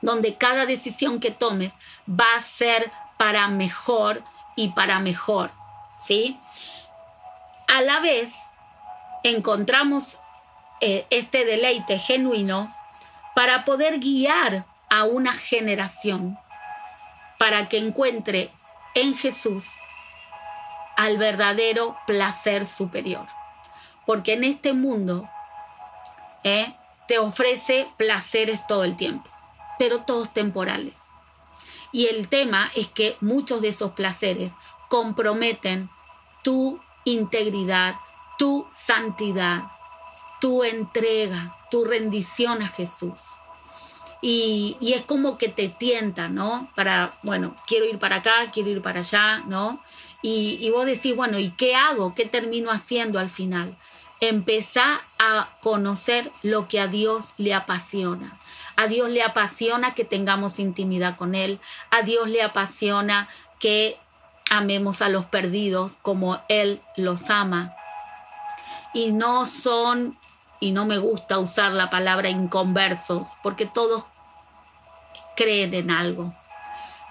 [0.00, 1.74] donde cada decisión que tomes
[2.08, 4.24] va a ser para mejor
[4.56, 5.52] y para mejor,
[5.98, 6.38] ¿sí?
[7.68, 8.50] A la vez,
[9.22, 10.18] encontramos
[10.80, 12.74] eh, este deleite genuino
[13.34, 16.38] para poder guiar a una generación
[17.38, 18.52] para que encuentre
[18.94, 19.78] en Jesús
[20.96, 23.26] al verdadero placer superior.
[24.06, 25.28] Porque en este mundo
[26.44, 26.74] eh,
[27.08, 29.28] te ofrece placeres todo el tiempo,
[29.78, 31.00] pero todos temporales.
[31.90, 34.52] Y el tema es que muchos de esos placeres
[34.88, 35.90] comprometen
[36.42, 37.96] tu integridad,
[38.38, 39.64] tu santidad,
[40.42, 43.20] tu entrega, tu rendición a Jesús.
[44.20, 46.68] Y, es como que te tienta, ¿no?
[46.74, 49.80] Para, bueno, quiero ir para acá, quiero ir para allá, ¿no?
[50.20, 52.16] Y, y vos decís, bueno, ¿y qué hago?
[52.16, 53.78] ¿Qué termino haciendo al final?
[54.20, 58.36] Empezá a conocer lo que a Dios le apasiona.
[58.74, 61.60] A Dios le apasiona que tengamos intimidad con Él.
[61.92, 63.28] A Dios le apasiona
[63.60, 63.96] que
[64.50, 67.76] amemos a los perdidos como Él los ama.
[68.92, 70.18] Y no son
[70.62, 74.04] y no me gusta usar la palabra inconversos, porque todos
[75.34, 76.32] creen en algo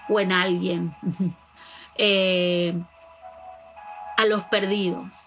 [0.08, 0.96] o en alguien.
[1.98, 2.72] Eh,
[4.16, 5.26] a los perdidos.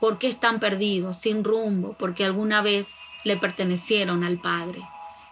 [0.00, 1.94] ¿Por qué están perdidos, sin rumbo?
[1.94, 4.82] Porque alguna vez le pertenecieron al Padre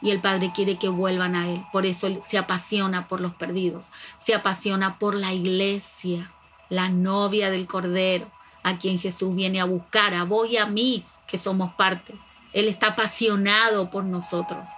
[0.00, 1.62] y el Padre quiere que vuelvan a Él.
[1.72, 6.32] Por eso se apasiona por los perdidos, se apasiona por la iglesia,
[6.70, 8.28] la novia del Cordero,
[8.62, 12.14] a quien Jesús viene a buscar, a vos y a mí, que somos parte.
[12.52, 14.68] Él está apasionado por nosotros,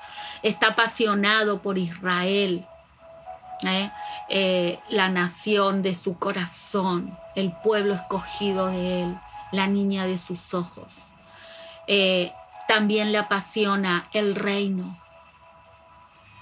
[0.43, 2.67] está apasionado por Israel.
[3.63, 3.91] ¿eh?
[4.29, 9.19] Eh, la nación de su corazón, el pueblo escogido de él,
[9.53, 11.13] la niña de sus ojos.
[11.87, 12.33] Eh,
[12.67, 14.99] también le apasiona el reino,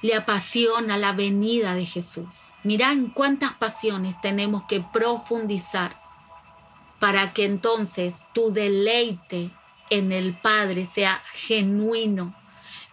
[0.02, 2.52] le apasiona la venida de Jesús.
[2.64, 6.00] Mirá en cuántas pasiones tenemos que profundizar
[6.98, 9.50] para que entonces tu deleite
[9.90, 12.34] en el Padre sea genuino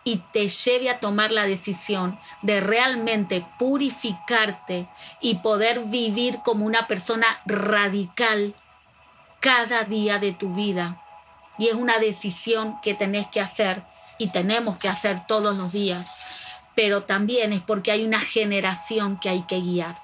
[0.03, 4.87] y te lleve a tomar la decisión de realmente purificarte
[5.21, 8.53] y poder vivir como una persona radical
[9.39, 11.01] cada día de tu vida.
[11.57, 13.83] Y es una decisión que tenés que hacer
[14.17, 16.07] y tenemos que hacer todos los días.
[16.75, 20.01] Pero también es porque hay una generación que hay que guiar,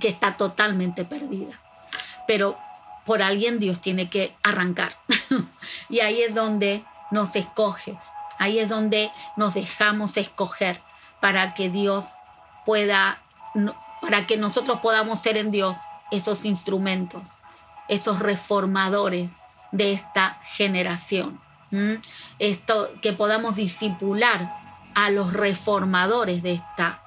[0.00, 1.60] que está totalmente perdida.
[2.26, 2.58] Pero
[3.08, 4.96] por alguien Dios tiene que arrancar.
[5.88, 7.96] y ahí es donde nos escoge
[8.38, 10.80] Ahí es donde nos dejamos escoger
[11.20, 12.14] para que Dios
[12.64, 13.20] pueda,
[14.00, 15.76] para que nosotros podamos ser en Dios
[16.12, 17.28] esos instrumentos,
[17.88, 19.32] esos reformadores
[19.72, 21.40] de esta generación.
[22.38, 24.56] Esto, que podamos disipular
[24.94, 27.02] a los reformadores de esta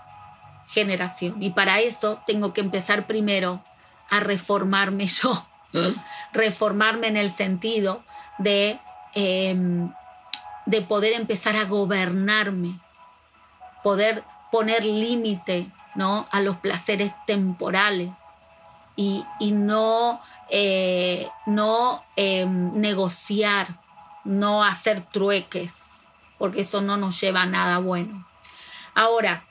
[0.68, 1.42] generación.
[1.42, 3.64] Y para eso tengo que empezar primero
[4.10, 5.48] a reformarme yo,
[6.34, 8.04] reformarme en el sentido
[8.38, 8.80] de
[9.14, 9.92] em,
[10.66, 12.80] de poder empezar a gobernarme,
[13.84, 16.28] poder poner límite ¿no?
[16.32, 18.12] a los placeres temporales
[18.96, 23.80] y, no, eh, no em, negociar,
[24.24, 26.08] no hacer trueques,
[26.38, 28.28] porque eso no nos lleva a nada bueno.
[28.94, 29.46] Ahora,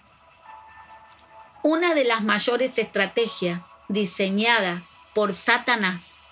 [1.64, 6.29] una de las mayores estrategias diseñadas por Satanás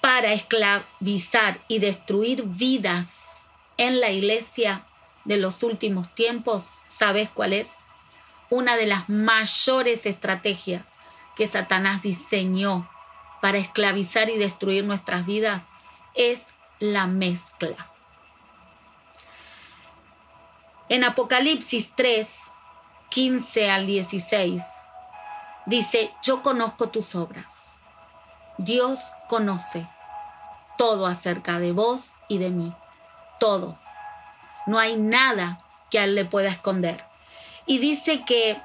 [0.00, 4.84] para esclavizar y destruir vidas en la iglesia
[5.24, 7.86] de los últimos tiempos, ¿sabes cuál es?
[8.50, 10.98] Una de las mayores estrategias
[11.34, 12.88] que Satanás diseñó
[13.40, 15.70] para esclavizar y destruir nuestras vidas
[16.14, 17.90] es la mezcla.
[20.88, 22.52] En Apocalipsis 3,
[23.08, 24.62] 15 al 16,
[25.66, 27.73] dice, yo conozco tus obras.
[28.58, 29.88] Dios conoce
[30.78, 32.74] todo acerca de vos y de mí
[33.38, 33.78] todo.
[34.66, 37.04] No hay nada que a él le pueda esconder.
[37.66, 38.60] Y dice que,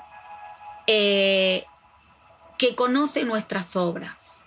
[0.88, 1.66] eh,
[2.58, 4.46] que conoce nuestras obras,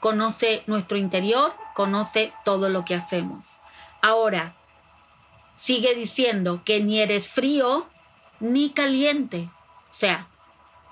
[0.00, 3.58] conoce nuestro interior, conoce todo lo que hacemos.
[4.02, 4.54] Ahora,
[5.54, 7.86] sigue diciendo que ni eres frío
[8.40, 9.50] ni caliente.
[9.90, 10.28] O sea,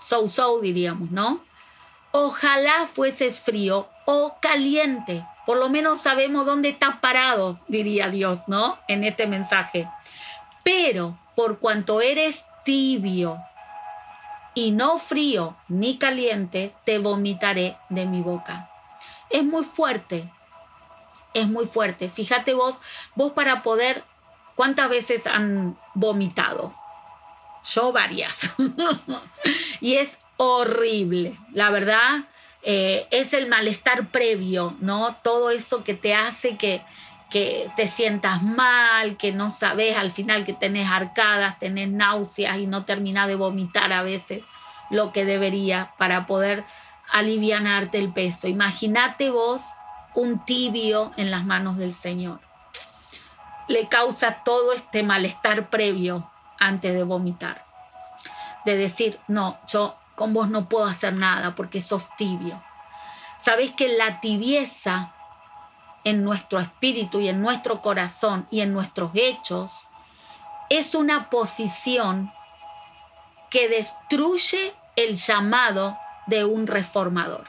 [0.01, 1.41] so-so diríamos, ¿no?
[2.17, 5.27] Ojalá fueses frío o caliente.
[5.47, 8.79] Por lo menos sabemos dónde está parado, diría Dios, ¿no?
[8.87, 9.89] En este mensaje.
[10.63, 13.41] Pero por cuanto eres tibio
[14.55, 18.71] y no frío ni caliente, te vomitaré de mi boca.
[19.29, 20.31] Es muy fuerte,
[21.35, 22.09] es muy fuerte.
[22.09, 22.81] Fíjate vos,
[23.17, 24.05] vos para poder,
[24.55, 26.73] ¿cuántas veces han vomitado?
[27.65, 28.53] Yo varias.
[29.81, 32.25] y es horrible, la verdad
[32.63, 35.17] eh, es el malestar previo, ¿no?
[35.23, 36.83] Todo eso que te hace que,
[37.31, 42.67] que te sientas mal, que no sabes al final que tenés arcadas, tenés náuseas y
[42.67, 44.47] no terminás de vomitar a veces
[44.89, 46.65] lo que debería para poder
[47.13, 48.49] alivianarte el peso.
[48.49, 49.63] Imagínate vos
[50.15, 52.41] un tibio en las manos del Señor.
[53.69, 57.65] Le causa todo este malestar previo antes de vomitar.
[58.65, 62.63] De decir, no, yo con vos no puedo hacer nada porque sos tibio.
[63.39, 65.13] Sabés que la tibieza
[66.05, 69.89] en nuestro espíritu y en nuestro corazón y en nuestros hechos
[70.71, 72.33] es una posición
[73.51, 77.49] que destruye el llamado de un reformador.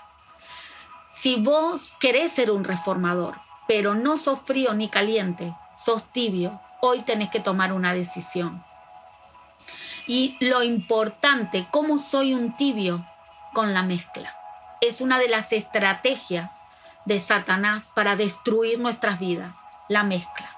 [1.12, 7.02] Si vos querés ser un reformador, pero no sos frío ni caliente, sos tibio, hoy
[7.02, 8.64] tenés que tomar una decisión.
[10.08, 13.06] Y lo importante, ¿cómo soy un tibio?
[13.54, 14.36] Con la mezcla.
[14.82, 16.64] Es una de las estrategias
[17.06, 19.56] de Satanás para destruir nuestras vidas,
[19.90, 20.50] la mezcla.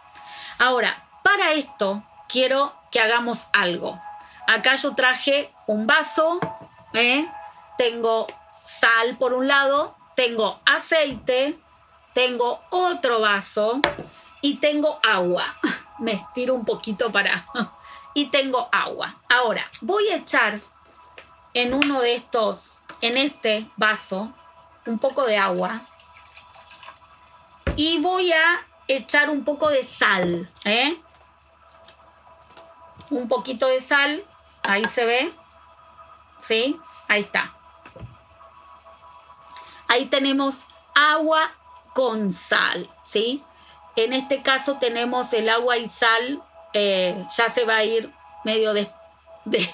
[0.59, 4.01] Ahora, para esto quiero que hagamos algo.
[4.47, 6.39] Acá yo traje un vaso,
[6.93, 7.27] ¿eh?
[7.77, 8.27] tengo
[8.63, 11.57] sal por un lado, tengo aceite,
[12.13, 13.79] tengo otro vaso
[14.41, 15.57] y tengo agua.
[15.99, 17.45] Me estiro un poquito para
[18.17, 19.13] y tengo agua.
[19.29, 20.59] Ahora, voy a echar
[21.53, 24.33] en uno de estos, en este vaso,
[24.87, 25.81] un poco de agua
[27.75, 30.99] y voy a echar un poco de sal, ¿eh?
[33.11, 34.23] Un poquito de sal,
[34.63, 35.31] ahí se ve.
[36.39, 36.79] ¿sí?
[37.07, 37.53] Ahí está.
[39.87, 40.65] Ahí tenemos
[40.95, 41.51] agua
[41.93, 43.43] con sal, ¿sí?
[43.95, 46.41] En este caso tenemos el agua y sal,
[46.79, 48.13] eh, ya se va a ir
[48.43, 48.87] medio de,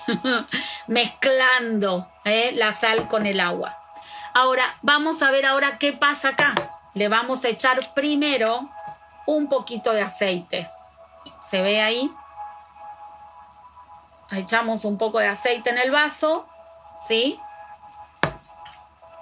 [0.88, 2.52] mezclando ¿eh?
[2.54, 3.78] la sal con el agua.
[4.34, 6.54] Ahora, vamos a ver ahora qué pasa acá.
[6.94, 8.70] Le vamos a echar primero
[9.26, 10.70] un poquito de aceite.
[11.44, 12.10] ¿Se ve ahí?
[14.32, 16.48] Echamos un poco de aceite en el vaso,
[17.02, 17.38] ¿sí?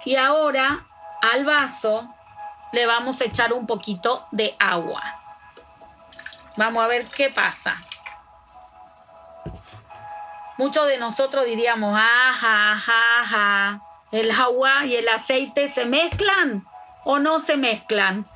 [0.04, 0.86] Y ahora
[1.20, 2.08] al vaso
[2.70, 5.21] le vamos a echar un poquito de agua.
[6.56, 7.80] Vamos a ver qué pasa.
[10.58, 13.82] Muchos de nosotros diríamos, ajá, ajá, ajá,
[14.12, 16.66] el agua y el aceite se mezclan
[17.04, 18.26] o no se mezclan.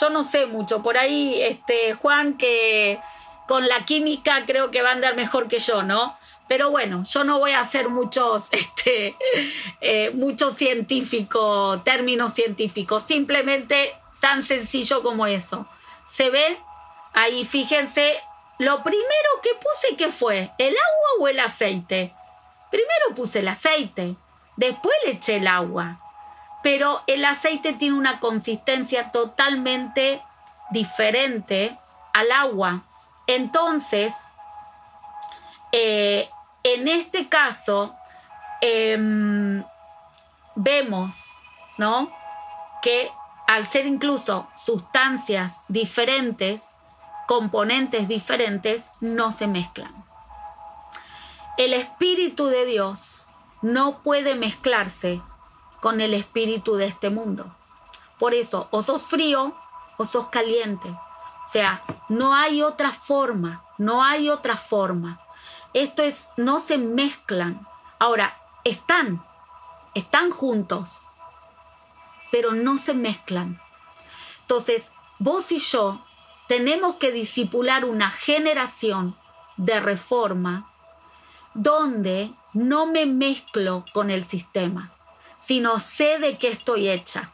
[0.00, 3.00] Yo no sé mucho, por ahí este Juan que
[3.46, 6.16] con la química creo que va a andar mejor que yo, ¿no?
[6.46, 9.16] Pero bueno, yo no voy a hacer muchos, este,
[9.80, 15.66] eh, muchos científicos, términos científicos, simplemente tan sencillo como eso.
[16.06, 16.58] ¿Se ve?
[17.14, 18.16] Ahí fíjense,
[18.58, 20.52] lo primero que puse, ¿qué fue?
[20.58, 22.12] ¿El agua o el aceite?
[22.70, 24.16] Primero puse el aceite,
[24.56, 26.00] después le eché el agua,
[26.62, 30.22] pero el aceite tiene una consistencia totalmente
[30.70, 31.78] diferente
[32.12, 32.82] al agua.
[33.26, 34.14] Entonces,
[35.72, 36.28] eh,
[36.62, 37.94] en este caso,
[38.60, 39.62] em,
[40.54, 41.36] vemos,
[41.78, 42.10] ¿no?
[42.82, 43.10] Que
[43.46, 46.76] al ser incluso sustancias diferentes,
[47.26, 50.04] componentes diferentes, no se mezclan.
[51.56, 53.28] El Espíritu de Dios
[53.62, 55.22] no puede mezclarse
[55.80, 57.54] con el espíritu de este mundo.
[58.18, 59.54] Por eso, o sos frío
[59.96, 60.88] o sos caliente.
[60.88, 65.20] O sea, no hay otra forma, no hay otra forma.
[65.74, 67.66] Esto es, no se mezclan.
[67.98, 69.24] Ahora, están,
[69.94, 71.06] están juntos,
[72.32, 73.60] pero no se mezclan.
[74.40, 76.04] Entonces, vos y yo
[76.48, 79.16] tenemos que disipular una generación
[79.56, 80.70] de reforma
[81.54, 84.92] donde no me mezclo con el sistema,
[85.36, 87.32] sino sé de qué estoy hecha,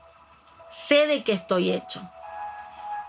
[0.71, 2.09] sé de qué estoy hecho.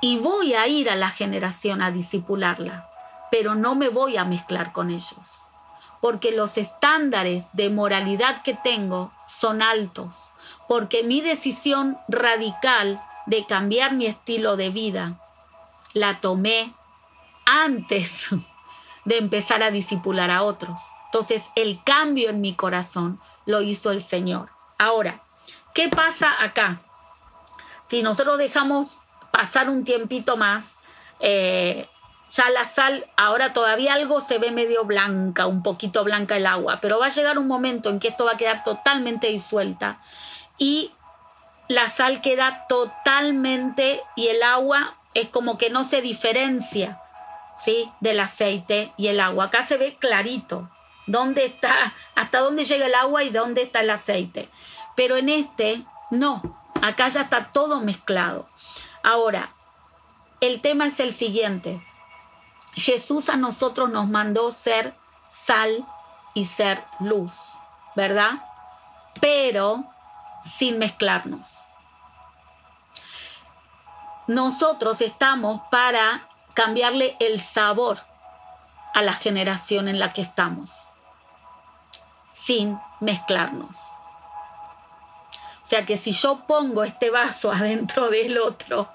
[0.01, 2.91] Y voy a ir a la generación a disipularla
[3.31, 5.47] pero no me voy a mezclar con ellos,
[6.01, 10.33] porque los estándares de moralidad que tengo son altos,
[10.67, 15.20] porque mi decisión radical de cambiar mi estilo de vida
[15.93, 16.73] la tomé
[17.45, 18.29] antes
[19.05, 20.81] de empezar a disipular a otros.
[21.05, 24.49] Entonces el cambio en mi corazón lo hizo el Señor.
[24.77, 25.23] Ahora,
[25.73, 26.81] ¿qué pasa acá?
[27.87, 28.99] Si nosotros dejamos
[29.31, 30.77] pasar un tiempito más,
[31.19, 31.87] eh,
[32.29, 36.79] ya la sal, ahora todavía algo se ve medio blanca, un poquito blanca el agua,
[36.81, 39.99] pero va a llegar un momento en que esto va a quedar totalmente disuelta
[40.57, 40.91] y
[41.67, 47.01] la sal queda totalmente y el agua es como que no se diferencia,
[47.55, 47.91] ¿sí?
[47.99, 49.45] Del aceite y el agua.
[49.45, 50.69] Acá se ve clarito
[51.07, 54.49] dónde está, hasta dónde llega el agua y dónde está el aceite.
[54.95, 56.41] Pero en este, no,
[56.81, 58.47] acá ya está todo mezclado.
[59.03, 59.53] Ahora,
[60.39, 61.85] el tema es el siguiente.
[62.73, 64.95] Jesús a nosotros nos mandó ser
[65.27, 65.85] sal
[66.33, 67.57] y ser luz,
[67.95, 68.43] ¿verdad?
[69.19, 69.83] Pero
[70.39, 71.65] sin mezclarnos.
[74.31, 77.99] Nosotros estamos para cambiarle el sabor
[78.93, 80.87] a la generación en la que estamos,
[82.29, 83.75] sin mezclarnos.
[85.61, 88.89] O sea que si yo pongo este vaso adentro del otro,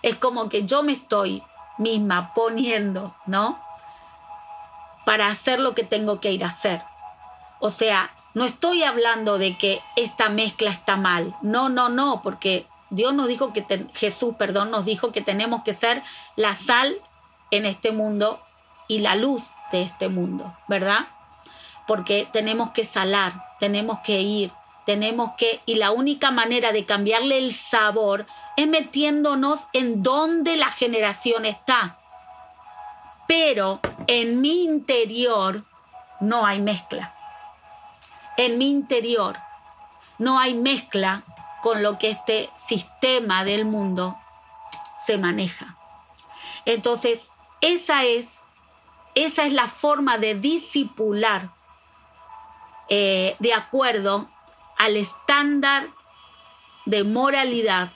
[0.00, 1.42] es como que yo me estoy
[1.76, 3.62] misma poniendo, ¿no?
[5.04, 6.82] Para hacer lo que tengo que ir a hacer.
[7.60, 11.36] O sea, no estoy hablando de que esta mezcla está mal.
[11.42, 13.64] No, no, no, porque Dios nos dijo que
[13.94, 16.02] Jesús, perdón, nos dijo que tenemos que ser
[16.36, 17.00] la sal
[17.50, 18.40] en este mundo
[18.88, 21.08] y la luz de este mundo, ¿verdad?
[21.86, 24.52] Porque tenemos que salar, tenemos que ir,
[24.84, 28.26] tenemos que, y la única manera de cambiarle el sabor
[28.56, 31.98] es metiéndonos en donde la generación está.
[33.26, 35.64] Pero en mi interior
[36.20, 37.14] no hay mezcla.
[38.36, 39.36] En mi interior
[40.18, 41.24] no hay mezcla
[41.66, 44.16] con lo que este sistema del mundo
[44.98, 45.76] se maneja.
[46.64, 47.28] Entonces,
[47.60, 48.44] esa es,
[49.16, 51.50] esa es la forma de disipular
[52.88, 54.30] eh, de acuerdo
[54.78, 55.88] al estándar
[56.84, 57.94] de moralidad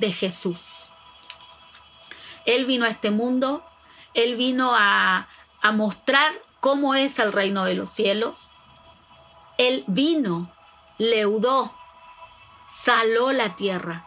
[0.00, 0.90] de Jesús.
[2.44, 3.64] Él vino a este mundo,
[4.14, 5.28] Él vino a,
[5.60, 8.50] a mostrar cómo es el reino de los cielos.
[9.58, 10.52] Él vino,
[10.98, 11.72] leudó,
[12.72, 14.06] saló la tierra,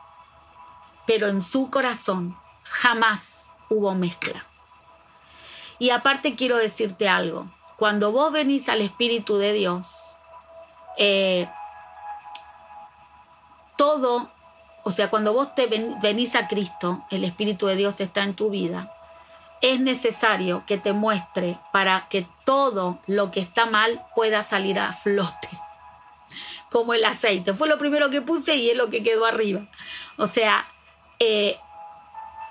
[1.05, 4.45] pero en su corazón jamás hubo mezcla.
[5.77, 7.47] Y aparte quiero decirte algo,
[7.77, 10.17] cuando vos venís al Espíritu de Dios,
[10.97, 11.49] eh,
[13.77, 14.31] todo,
[14.83, 18.49] o sea, cuando vos te venís a Cristo, el Espíritu de Dios está en tu
[18.49, 18.91] vida,
[19.61, 24.93] es necesario que te muestre para que todo lo que está mal pueda salir a
[24.93, 25.54] flote.
[26.75, 27.53] Como el aceite.
[27.53, 29.61] Fue lo primero que puse y es lo que quedó arriba.
[30.17, 30.67] O sea,
[31.19, 31.57] eh,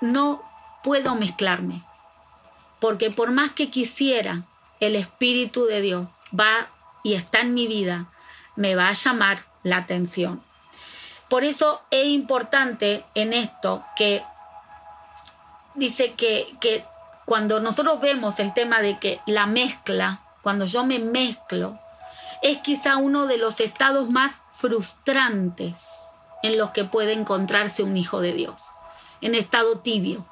[0.01, 0.41] no
[0.83, 1.83] puedo mezclarme.
[2.79, 4.41] Porque por más que quisiera,
[4.79, 6.69] el Espíritu de Dios va
[7.03, 8.11] y está en mi vida,
[8.55, 10.41] me va a llamar la atención.
[11.29, 14.23] Por eso es importante en esto que
[15.75, 16.83] dice que, que
[17.25, 21.79] cuando nosotros vemos el tema de que la mezcla, cuando yo me mezclo,
[22.45, 26.11] es quizá uno de los estados más frustrantes
[26.43, 28.67] en los que puede encontrarse un hijo de Dios,
[29.21, 30.27] en estado tibio.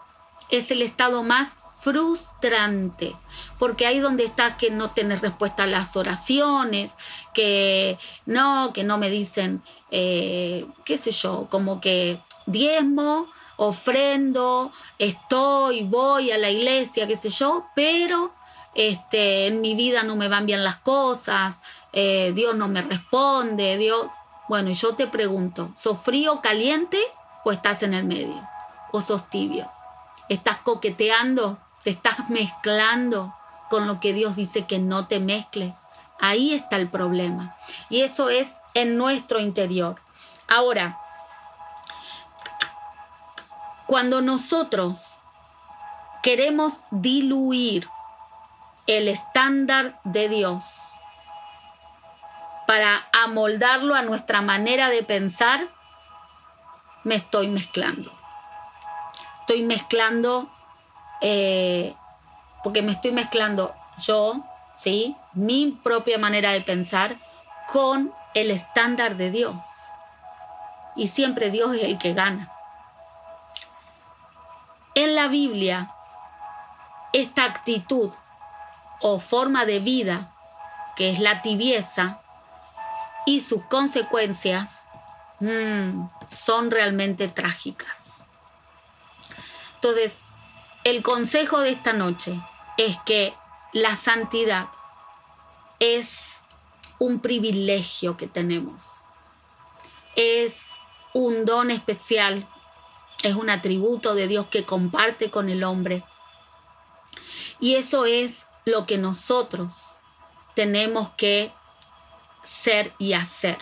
[0.51, 3.15] Es el estado más frustrante,
[3.57, 6.95] porque ahí donde estás que no tienes respuesta a las oraciones,
[7.33, 7.97] que
[8.27, 13.25] no, que no me dicen, eh, qué sé yo, como que diezmo,
[13.57, 18.35] ofrendo, estoy, voy a la iglesia, qué sé yo, pero
[18.75, 21.61] este, en mi vida no me van bien las cosas,
[21.93, 24.11] eh, Dios no me responde, Dios...
[24.49, 26.99] Bueno, y yo te pregunto, ¿sos frío, caliente
[27.45, 28.45] o estás en el medio?
[28.91, 29.71] ¿O sos tibio?
[30.27, 31.59] ¿Estás coqueteando?
[31.83, 33.33] ¿Te estás mezclando
[33.69, 35.75] con lo que Dios dice que no te mezcles?
[36.19, 37.55] Ahí está el problema.
[37.89, 40.01] Y eso es en nuestro interior.
[40.49, 40.99] Ahora,
[43.87, 45.17] cuando nosotros
[46.21, 47.87] queremos diluir
[48.87, 50.92] el estándar de Dios
[52.65, 55.69] para amoldarlo a nuestra manera de pensar,
[57.03, 58.11] me estoy mezclando.
[59.41, 60.49] Estoy mezclando,
[61.21, 61.95] eh,
[62.63, 64.43] porque me estoy mezclando yo,
[64.75, 65.15] ¿sí?
[65.33, 67.17] Mi propia manera de pensar
[67.71, 69.57] con el estándar de Dios.
[70.95, 72.51] Y siempre Dios es el que gana.
[74.95, 75.93] En la Biblia,
[77.13, 78.11] esta actitud
[79.01, 80.33] o forma de vida,
[80.95, 82.22] que es la tibieza,
[83.25, 84.85] y sus consecuencias
[85.39, 88.23] mm, son realmente trágicas.
[89.75, 90.23] Entonces,
[90.83, 92.41] el consejo de esta noche
[92.77, 93.33] es que
[93.71, 94.67] la santidad
[95.79, 96.41] es
[96.99, 98.83] un privilegio que tenemos.
[100.15, 100.75] Es
[101.13, 102.47] un don especial
[103.23, 106.03] es un atributo de Dios que comparte con el hombre.
[107.59, 109.95] Y eso es lo que nosotros
[110.55, 111.53] tenemos que
[112.43, 113.57] ser y hacer.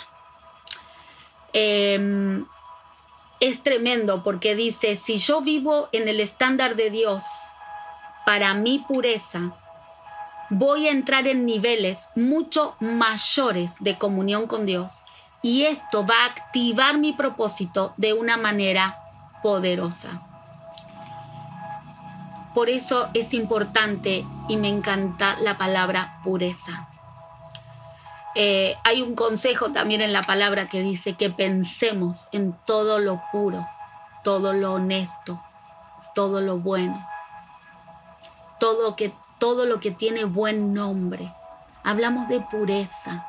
[1.54, 2.46] Em,
[3.40, 7.24] es tremendo porque dice, si yo vivo en el estándar de Dios
[8.26, 9.56] para mi pureza,
[10.50, 15.02] voy a entrar en niveles mucho mayores de comunión con Dios
[15.42, 18.98] y esto va a activar mi propósito de una manera
[19.42, 20.22] poderosa.
[22.54, 26.91] Por eso es importante y me encanta la palabra pureza.
[28.36, 33.22] Eh, hay un consejo también en la palabra que dice que pensemos en todo lo
[33.32, 33.68] puro,
[34.24, 35.42] todo lo honesto,
[36.16, 37.06] todo lo bueno,
[38.60, 41.34] todo, lo que tiene buen nombre.
[41.84, 43.26] Hablamos de pureza,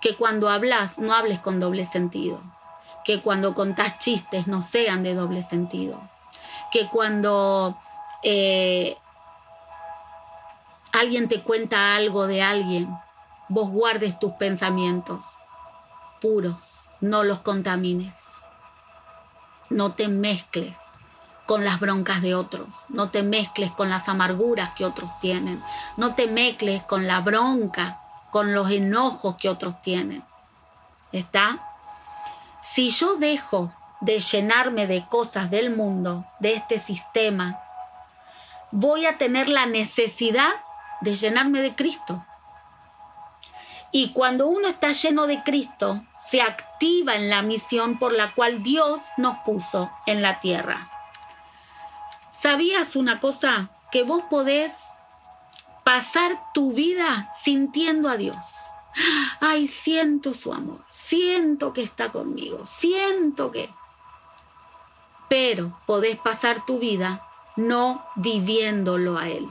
[0.00, 2.40] que cuando hablas no hables con doble sentido,
[3.04, 6.00] que cuando contás chistes no sean de doble sentido,
[6.70, 7.76] que cuando
[8.22, 8.96] eh,
[10.92, 12.88] alguien te cuenta algo de alguien,
[13.52, 15.26] vos guardes tus pensamientos
[16.22, 18.16] puros, no los contamines,
[19.68, 20.78] no te mezcles
[21.44, 25.62] con las broncas de otros, no te mezcles con las amarguras que otros tienen,
[25.98, 28.00] no te mezcles con la bronca,
[28.30, 30.24] con los enojos que otros tienen.
[31.12, 31.60] ¿Está?
[32.62, 37.60] Si yo dejo de llenarme de cosas del mundo, de este sistema,
[38.70, 40.52] voy a tener la necesidad
[41.02, 42.24] de llenarme de Cristo.
[43.92, 48.62] Y cuando uno está lleno de Cristo, se activa en la misión por la cual
[48.62, 50.90] Dios nos puso en la tierra.
[52.32, 53.68] ¿Sabías una cosa?
[53.92, 54.90] Que vos podés
[55.84, 58.64] pasar tu vida sintiendo a Dios.
[59.40, 63.70] Ay, siento su amor, siento que está conmigo, siento que...
[65.28, 67.26] Pero podés pasar tu vida
[67.56, 69.48] no viviéndolo a Él.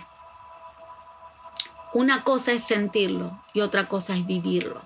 [1.94, 4.82] Una cosa es sentirlo y otra cosa es vivirlo.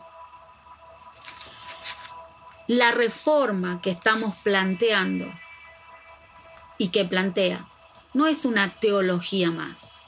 [2.68, 5.32] la reforma que estamos planteando
[6.80, 7.68] y que plantea
[8.14, 10.02] no es una teología más,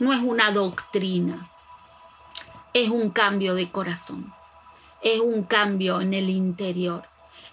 [0.00, 1.50] no es una doctrina,
[2.72, 4.34] es un cambio de corazón,
[5.02, 7.04] es un cambio en el interior,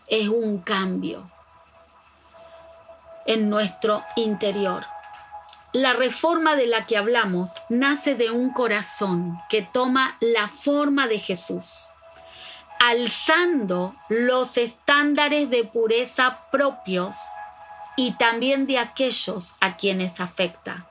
[0.08, 1.30] es un cambio
[3.28, 4.86] en nuestro interior.
[5.74, 11.20] La reforma de la que hablamos nace de un corazón que toma la forma de
[11.20, 11.88] Jesús,
[12.80, 17.18] alzando los estándares de pureza propios
[17.98, 20.88] y también de aquellos a quienes afecta.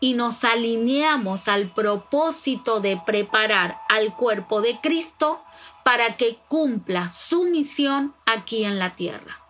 [0.00, 5.40] Y nos alineamos al propósito de preparar al cuerpo de Cristo
[5.84, 9.40] para que cumpla su misión aquí en la tierra.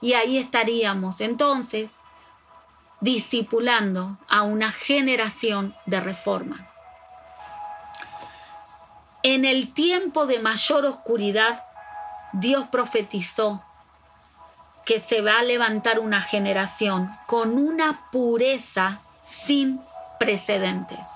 [0.00, 1.97] Y ahí estaríamos entonces
[3.00, 6.68] discipulando a una generación de reforma.
[9.22, 11.64] En el tiempo de mayor oscuridad,
[12.32, 13.62] Dios profetizó
[14.84, 19.80] que se va a levantar una generación con una pureza sin
[20.18, 21.08] precedentes.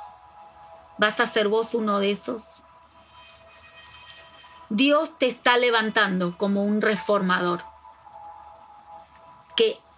[0.99, 2.63] ¿Vas a ser vos uno de esos?
[4.69, 7.72] Dios te está levantando como un reformador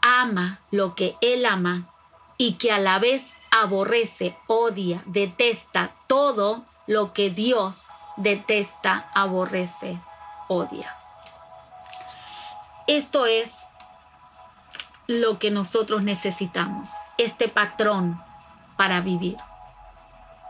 [0.05, 1.89] ama lo que Él ama
[2.37, 7.87] y que a la vez aborrece, odia, detesta todo lo que Dios
[8.19, 9.99] detesta, aborrece,
[10.49, 10.95] odia.
[12.87, 13.67] Esto es
[15.07, 18.23] lo que nosotros necesitamos, este patrón
[18.77, 19.39] para vivir.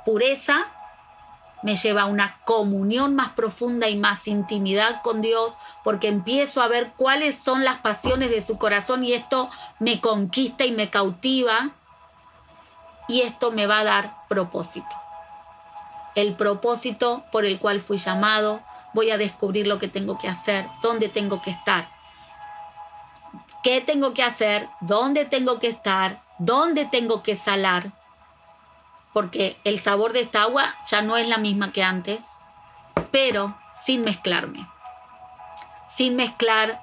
[0.05, 0.67] Pureza
[1.65, 6.69] me lleva a una comunión más profunda y más intimidad con Dios, porque empiezo a
[6.69, 9.49] ver cuáles son las pasiones de su corazón y esto
[9.79, 11.71] me conquista y me cautiva
[13.09, 14.95] y esto me va a dar propósito.
[16.15, 18.61] El propósito por el cual fui llamado,
[18.93, 21.89] voy a descubrir lo que tengo que hacer, dónde tengo que estar,
[23.63, 28.04] qué tengo que hacer, dónde tengo que estar, dónde tengo que salar
[29.15, 32.41] porque el sabor de esta agua ya no es la misma que antes,
[33.13, 34.69] pero sin mezclarme,
[35.89, 36.83] sin mezclar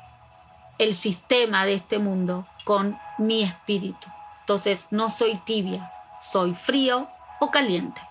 [0.80, 4.08] el sistema de este mundo con mi espíritu.
[4.40, 7.10] Entonces no soy tibia, soy frío
[7.42, 8.02] o caliente.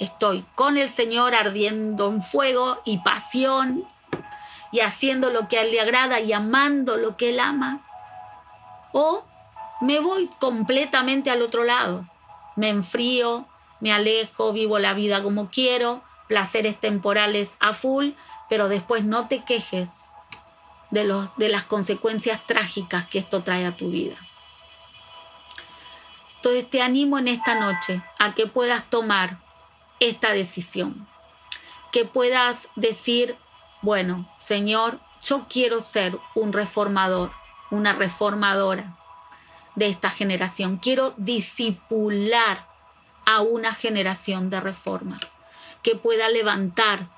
[0.00, 3.86] Estoy con el Señor ardiendo en fuego y pasión
[4.72, 7.80] y haciendo lo que a Él le agrada y amando lo que Él ama.
[8.92, 9.24] O
[9.82, 12.06] me voy completamente al otro lado.
[12.56, 13.46] Me enfrío,
[13.80, 18.10] me alejo, vivo la vida como quiero, placeres temporales a full,
[18.48, 20.08] pero después no te quejes
[20.90, 24.16] de, los, de las consecuencias trágicas que esto trae a tu vida.
[26.36, 29.38] Entonces te animo en esta noche a que puedas tomar
[29.98, 31.08] esta decisión,
[31.90, 33.36] que puedas decir,
[33.82, 37.32] bueno, Señor, yo quiero ser un reformador,
[37.70, 38.96] una reformadora
[39.74, 42.67] de esta generación, quiero disipular
[43.28, 45.20] a una generación de reforma
[45.82, 47.08] que pueda levantar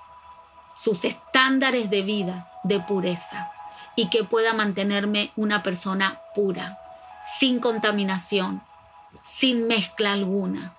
[0.75, 3.53] sus estándares de vida de pureza
[3.95, 6.81] y que pueda mantenerme una persona pura,
[7.39, 8.61] sin contaminación,
[9.23, 10.75] sin mezcla alguna,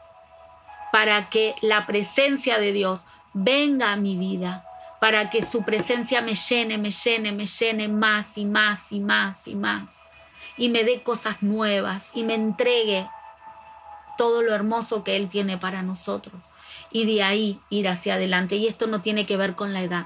[0.92, 4.66] para que la presencia de Dios venga a mi vida,
[5.00, 9.48] para que su presencia me llene, me llene, me llene más y más y más
[9.48, 10.02] y más,
[10.58, 13.08] y me dé cosas nuevas y me entregue
[14.22, 16.52] todo lo hermoso que Él tiene para nosotros
[16.92, 18.56] y de ahí ir hacia adelante.
[18.56, 20.06] Y esto no tiene que ver con la edad.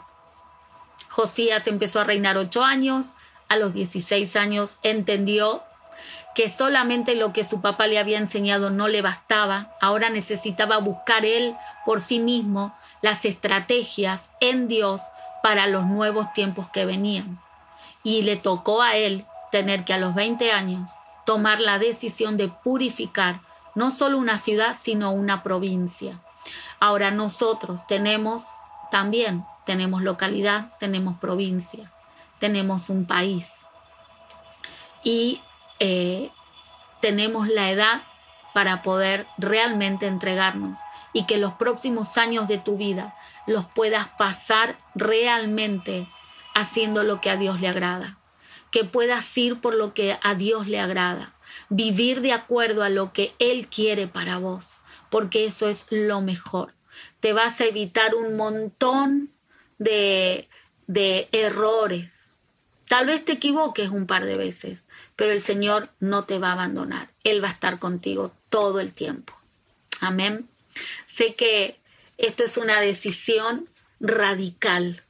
[1.10, 3.12] Josías empezó a reinar ocho años,
[3.50, 5.64] a los 16 años entendió
[6.34, 11.26] que solamente lo que su papá le había enseñado no le bastaba, ahora necesitaba buscar
[11.26, 11.54] él
[11.86, 15.02] por sí mismo las estrategias en Dios
[15.44, 17.42] para los nuevos tiempos que venían.
[18.02, 20.90] Y le tocó a él tener que a los 20 años
[21.26, 23.42] tomar la decisión de purificar
[23.76, 26.22] no solo una ciudad, sino una provincia.
[26.80, 28.48] Ahora nosotros tenemos
[28.92, 31.92] también, tenemos localidad, tenemos provincia,
[32.40, 33.66] tenemos un país
[35.04, 35.42] y
[35.80, 36.32] eh,
[37.02, 38.04] tenemos la edad
[38.54, 40.80] para poder realmente entregarnos
[41.14, 43.16] y que los próximos años de tu vida
[43.48, 46.10] los puedas pasar realmente
[46.54, 48.18] haciendo lo que a Dios le agrada,
[48.72, 51.35] que puedas ir por lo que a Dios le agrada,
[51.70, 56.74] vivir de acuerdo a lo que Él quiere para vos, porque eso es lo mejor.
[57.20, 59.32] Te vas a evitar un montón
[59.78, 60.48] de,
[60.88, 62.38] de errores.
[62.88, 66.54] Tal vez te equivoques un par de veces, pero el Señor no te va a
[66.54, 67.10] abandonar.
[67.24, 69.34] Él va a estar contigo todo el tiempo.
[70.02, 70.48] Amén.
[71.08, 71.80] Sé que
[72.18, 75.04] esto es una decisión radical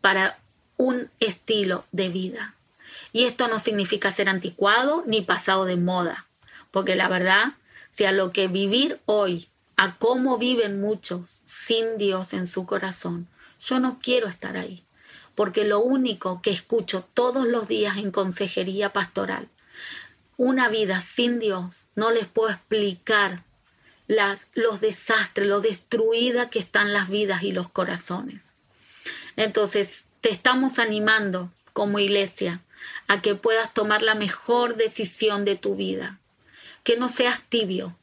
[0.00, 0.38] para
[0.76, 2.54] un estilo de vida.
[3.12, 6.26] Y esto no significa ser anticuado ni pasado de moda,
[6.70, 7.54] porque la verdad,
[7.88, 13.28] si a lo que vivir hoy, a cómo viven muchos sin Dios en su corazón,
[13.60, 14.84] yo no quiero estar ahí,
[15.34, 19.48] porque lo único que escucho todos los días en consejería pastoral,
[20.36, 23.42] una vida sin Dios, no les puedo explicar
[24.06, 28.42] las, los desastres, lo destruida que están las vidas y los corazones.
[29.36, 32.60] Entonces, te estamos animando como iglesia
[33.08, 36.18] a que puedas tomar la mejor decisión de tu vida.
[36.84, 37.96] Que no seas tibio,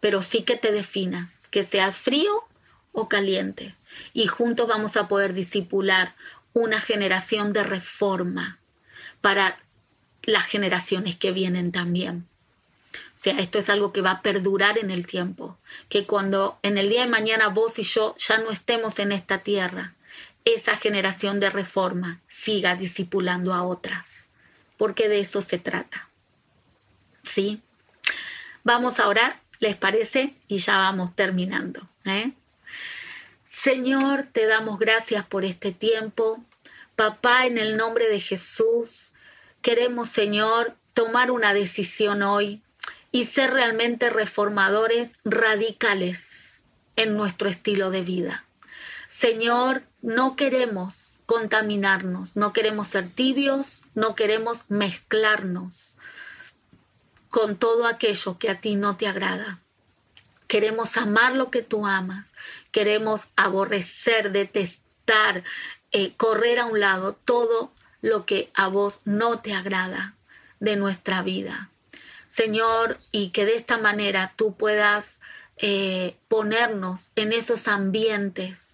[0.00, 2.44] pero sí que te definas, que seas frío
[2.92, 3.74] o caliente.
[4.12, 6.14] Y juntos vamos a poder disipular
[6.52, 8.58] una generación de reforma
[9.20, 9.58] para
[10.22, 12.26] las generaciones que vienen también.
[12.92, 15.58] O sea, esto es algo que va a perdurar en el tiempo,
[15.88, 19.38] que cuando en el día de mañana vos y yo ya no estemos en esta
[19.38, 19.94] tierra,
[20.44, 24.30] esa generación de reforma siga discipulando a otras,
[24.76, 26.08] porque de eso se trata.
[27.22, 27.62] ¿Sí?
[28.64, 30.34] Vamos a orar, ¿les parece?
[30.46, 31.88] Y ya vamos terminando.
[32.04, 32.32] ¿eh?
[33.48, 36.42] Señor, te damos gracias por este tiempo.
[36.96, 39.12] Papá, en el nombre de Jesús,
[39.62, 42.62] queremos, Señor, tomar una decisión hoy
[43.12, 46.62] y ser realmente reformadores radicales
[46.96, 48.44] en nuestro estilo de vida.
[49.06, 55.96] Señor, no queremos contaminarnos, no queremos ser tibios, no queremos mezclarnos
[57.30, 59.60] con todo aquello que a ti no te agrada.
[60.46, 62.32] Queremos amar lo que tú amas,
[62.70, 65.44] queremos aborrecer, detestar,
[65.90, 70.14] eh, correr a un lado todo lo que a vos no te agrada
[70.60, 71.70] de nuestra vida.
[72.26, 75.20] Señor, y que de esta manera tú puedas
[75.56, 78.67] eh, ponernos en esos ambientes,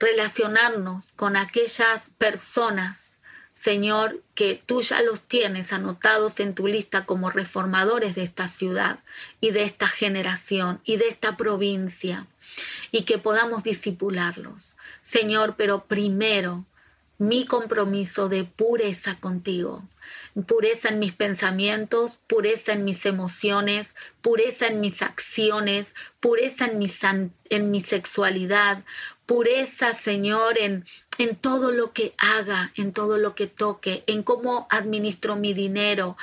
[0.00, 3.20] relacionarnos con aquellas personas,
[3.52, 9.00] Señor, que tú ya los tienes anotados en tu lista como reformadores de esta ciudad
[9.40, 12.26] y de esta generación y de esta provincia,
[12.90, 14.74] y que podamos disipularlos.
[15.02, 16.64] Señor, pero primero
[17.18, 19.84] mi compromiso de pureza contigo,
[20.46, 26.90] pureza en mis pensamientos, pureza en mis emociones, pureza en mis acciones, pureza en mi,
[27.50, 28.84] en mi sexualidad,
[29.26, 30.84] pureza, Señor, en,
[31.18, 36.16] en todo lo que haga, en todo lo que toque, en cómo administro mi dinero,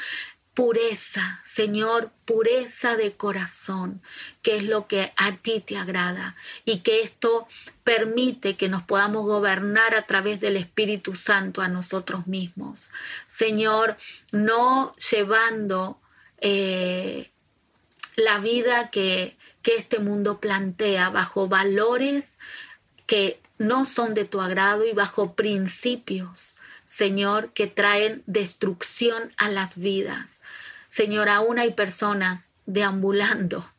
[0.57, 4.01] pureza, Señor, pureza de corazón,
[4.41, 6.35] que es lo que a ti te agrada
[6.65, 7.47] y que esto
[7.83, 12.89] permite que nos podamos gobernar a través del Espíritu Santo a nosotros mismos.
[13.27, 13.97] Señor,
[14.31, 15.99] no llevando
[16.39, 17.29] eh,
[18.15, 22.39] la vida que, que este mundo plantea bajo valores
[23.05, 26.56] que no son de tu agrado y bajo principios
[26.87, 30.41] Señor, que traen destrucción a las vidas.
[30.87, 33.69] Señor, aún hay personas deambulando,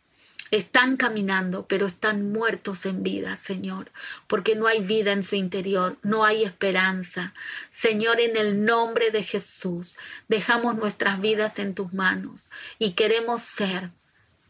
[0.51, 3.91] están caminando, pero están muertos en vida, Señor,
[4.27, 7.33] porque no hay vida en su interior, no hay esperanza.
[7.71, 9.97] Señor, en el nombre de Jesús,
[10.29, 13.91] dejamos nuestras vidas en tus manos y queremos ser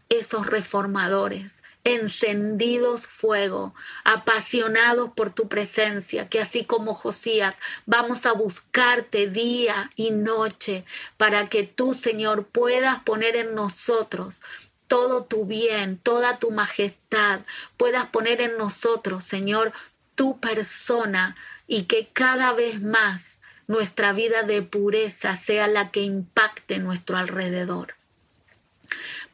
[0.09, 1.63] esos reformadores
[1.95, 3.75] encendidos fuego,
[4.05, 10.85] apasionados por tu presencia, que así como Josías, vamos a buscarte día y noche
[11.17, 14.43] para que tú, Señor, puedas poner en nosotros
[14.87, 17.41] todo tu bien, toda tu majestad,
[17.77, 19.73] puedas poner en nosotros, Señor,
[20.15, 21.37] tu persona
[21.67, 27.95] y que cada vez más nuestra vida de pureza sea la que impacte nuestro alrededor.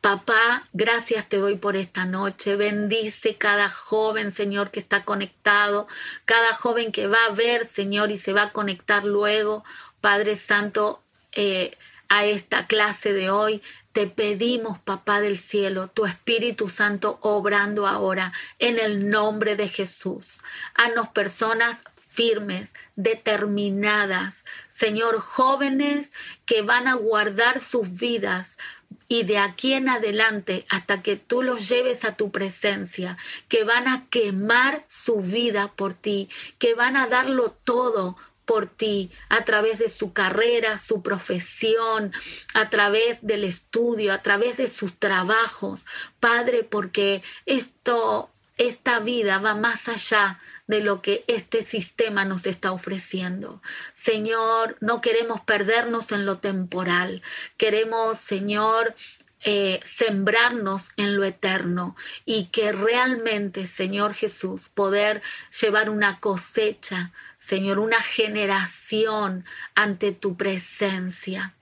[0.04, 2.56] Papá, gracias te doy por esta noche.
[2.56, 5.88] Bendice cada joven, Señor, que está conectado,
[6.26, 9.64] cada joven que va a ver, Señor, y se va a conectar luego,
[10.02, 11.02] Padre Santo,
[11.32, 11.78] eh,
[12.10, 13.62] a esta clase de hoy.
[13.94, 20.42] Te pedimos, Papá del cielo, tu Espíritu Santo obrando ahora en el nombre de Jesús.
[20.74, 21.82] Haznos personas
[22.14, 26.12] firmes, determinadas, Señor, jóvenes
[26.46, 28.56] que van a guardar sus vidas
[29.08, 33.16] y de aquí en adelante hasta que tú los lleves a tu presencia,
[33.48, 36.28] que van a quemar su vida por ti,
[36.58, 42.12] que van a darlo todo por ti a través de su carrera, su profesión,
[42.54, 45.86] a través del estudio, a través de sus trabajos.
[46.20, 52.72] Padre, porque esto, esta vida va más allá de lo que este sistema nos está
[52.72, 53.60] ofreciendo.
[53.92, 57.22] Señor, no queremos perdernos en lo temporal.
[57.56, 58.94] Queremos, Señor,
[59.46, 65.20] eh, sembrarnos en lo eterno y que realmente, Señor Jesús, poder
[65.60, 69.44] llevar una cosecha, Señor, una generación
[69.74, 71.54] ante tu presencia.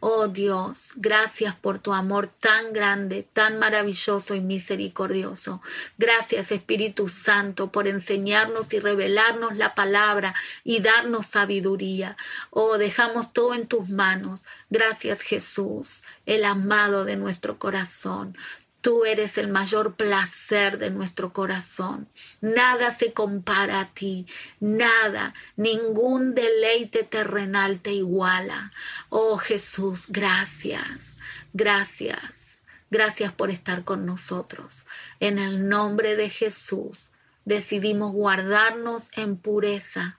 [0.00, 5.60] Oh Dios, gracias por tu amor tan grande, tan maravilloso y misericordioso.
[5.98, 12.16] Gracias Espíritu Santo por enseñarnos y revelarnos la palabra y darnos sabiduría.
[12.50, 14.42] Oh, dejamos todo en tus manos.
[14.70, 18.36] Gracias Jesús, el amado de nuestro corazón.
[18.80, 22.08] Tú eres el mayor placer de nuestro corazón.
[22.40, 24.26] Nada se compara a ti,
[24.58, 28.72] nada, ningún deleite terrenal te iguala.
[29.10, 31.18] Oh Jesús, gracias,
[31.52, 34.86] gracias, gracias por estar con nosotros.
[35.20, 37.10] En el nombre de Jesús
[37.44, 40.18] decidimos guardarnos en pureza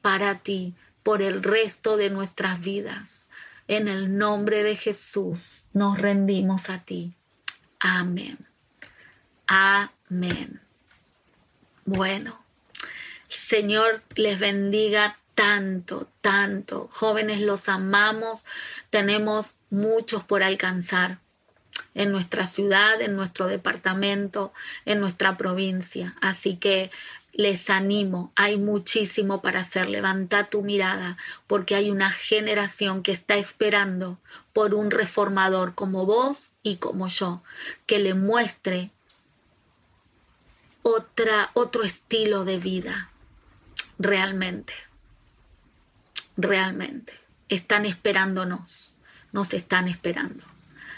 [0.00, 3.30] para ti por el resto de nuestras vidas.
[3.66, 7.16] En el nombre de Jesús nos rendimos a ti.
[7.80, 8.38] Amén.
[9.46, 10.60] Amén.
[11.84, 12.44] Bueno,
[13.28, 16.88] Señor les bendiga tanto, tanto.
[16.92, 18.44] Jóvenes los amamos.
[18.90, 21.18] Tenemos muchos por alcanzar
[21.94, 24.52] en nuestra ciudad, en nuestro departamento,
[24.84, 26.16] en nuestra provincia.
[26.20, 26.90] Así que
[27.32, 29.90] les animo, hay muchísimo para hacer.
[29.90, 34.18] Levanta tu mirada porque hay una generación que está esperando
[34.52, 37.44] por un reformador como vos y como yo,
[37.86, 38.90] que le muestre
[40.82, 43.08] otra, otro estilo de vida.
[44.00, 44.74] Realmente,
[46.36, 47.12] realmente.
[47.48, 48.96] Están esperándonos,
[49.30, 50.42] nos están esperando.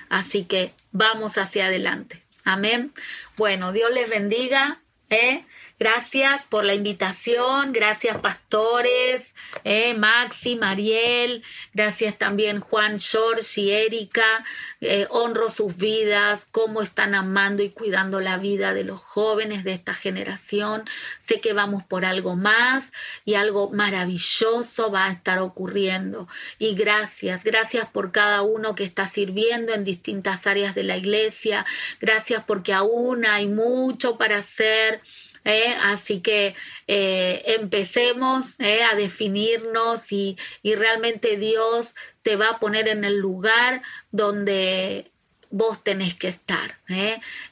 [0.09, 2.23] Así que vamos hacia adelante.
[2.45, 2.95] Amén.
[3.37, 4.81] Bueno, Dios les bendiga.
[5.11, 5.45] ¿eh?
[5.81, 14.45] Gracias por la invitación, gracias pastores, eh, Maxi, Mariel, gracias también Juan, George y Erika.
[14.81, 19.73] Eh, honro sus vidas, cómo están amando y cuidando la vida de los jóvenes de
[19.73, 20.85] esta generación.
[21.21, 22.93] Sé que vamos por algo más
[23.25, 26.29] y algo maravilloso va a estar ocurriendo.
[26.59, 31.65] Y gracias, gracias por cada uno que está sirviendo en distintas áreas de la iglesia.
[32.01, 35.03] Gracias porque aún hay mucho para hacer
[35.45, 35.75] ¿eh?
[35.83, 36.55] Así que
[36.87, 38.83] eh, empecemos ¿eh?
[38.83, 45.11] a definirnos y, y realmente Dios te va a poner en el lugar donde
[45.51, 46.77] vos tenés que estar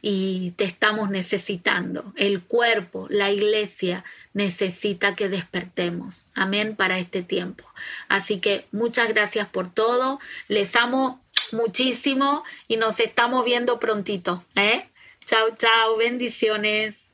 [0.03, 2.13] y te estamos necesitando.
[2.17, 6.27] El cuerpo, la iglesia necesita que despertemos.
[6.35, 7.65] Amén para este tiempo.
[8.09, 10.21] Así que muchas gracias por todo.
[10.49, 11.23] Les amo
[11.53, 14.45] muchísimo y nos estamos viendo prontito.
[15.25, 15.97] Chao, chao.
[15.97, 17.06] Bendiciones.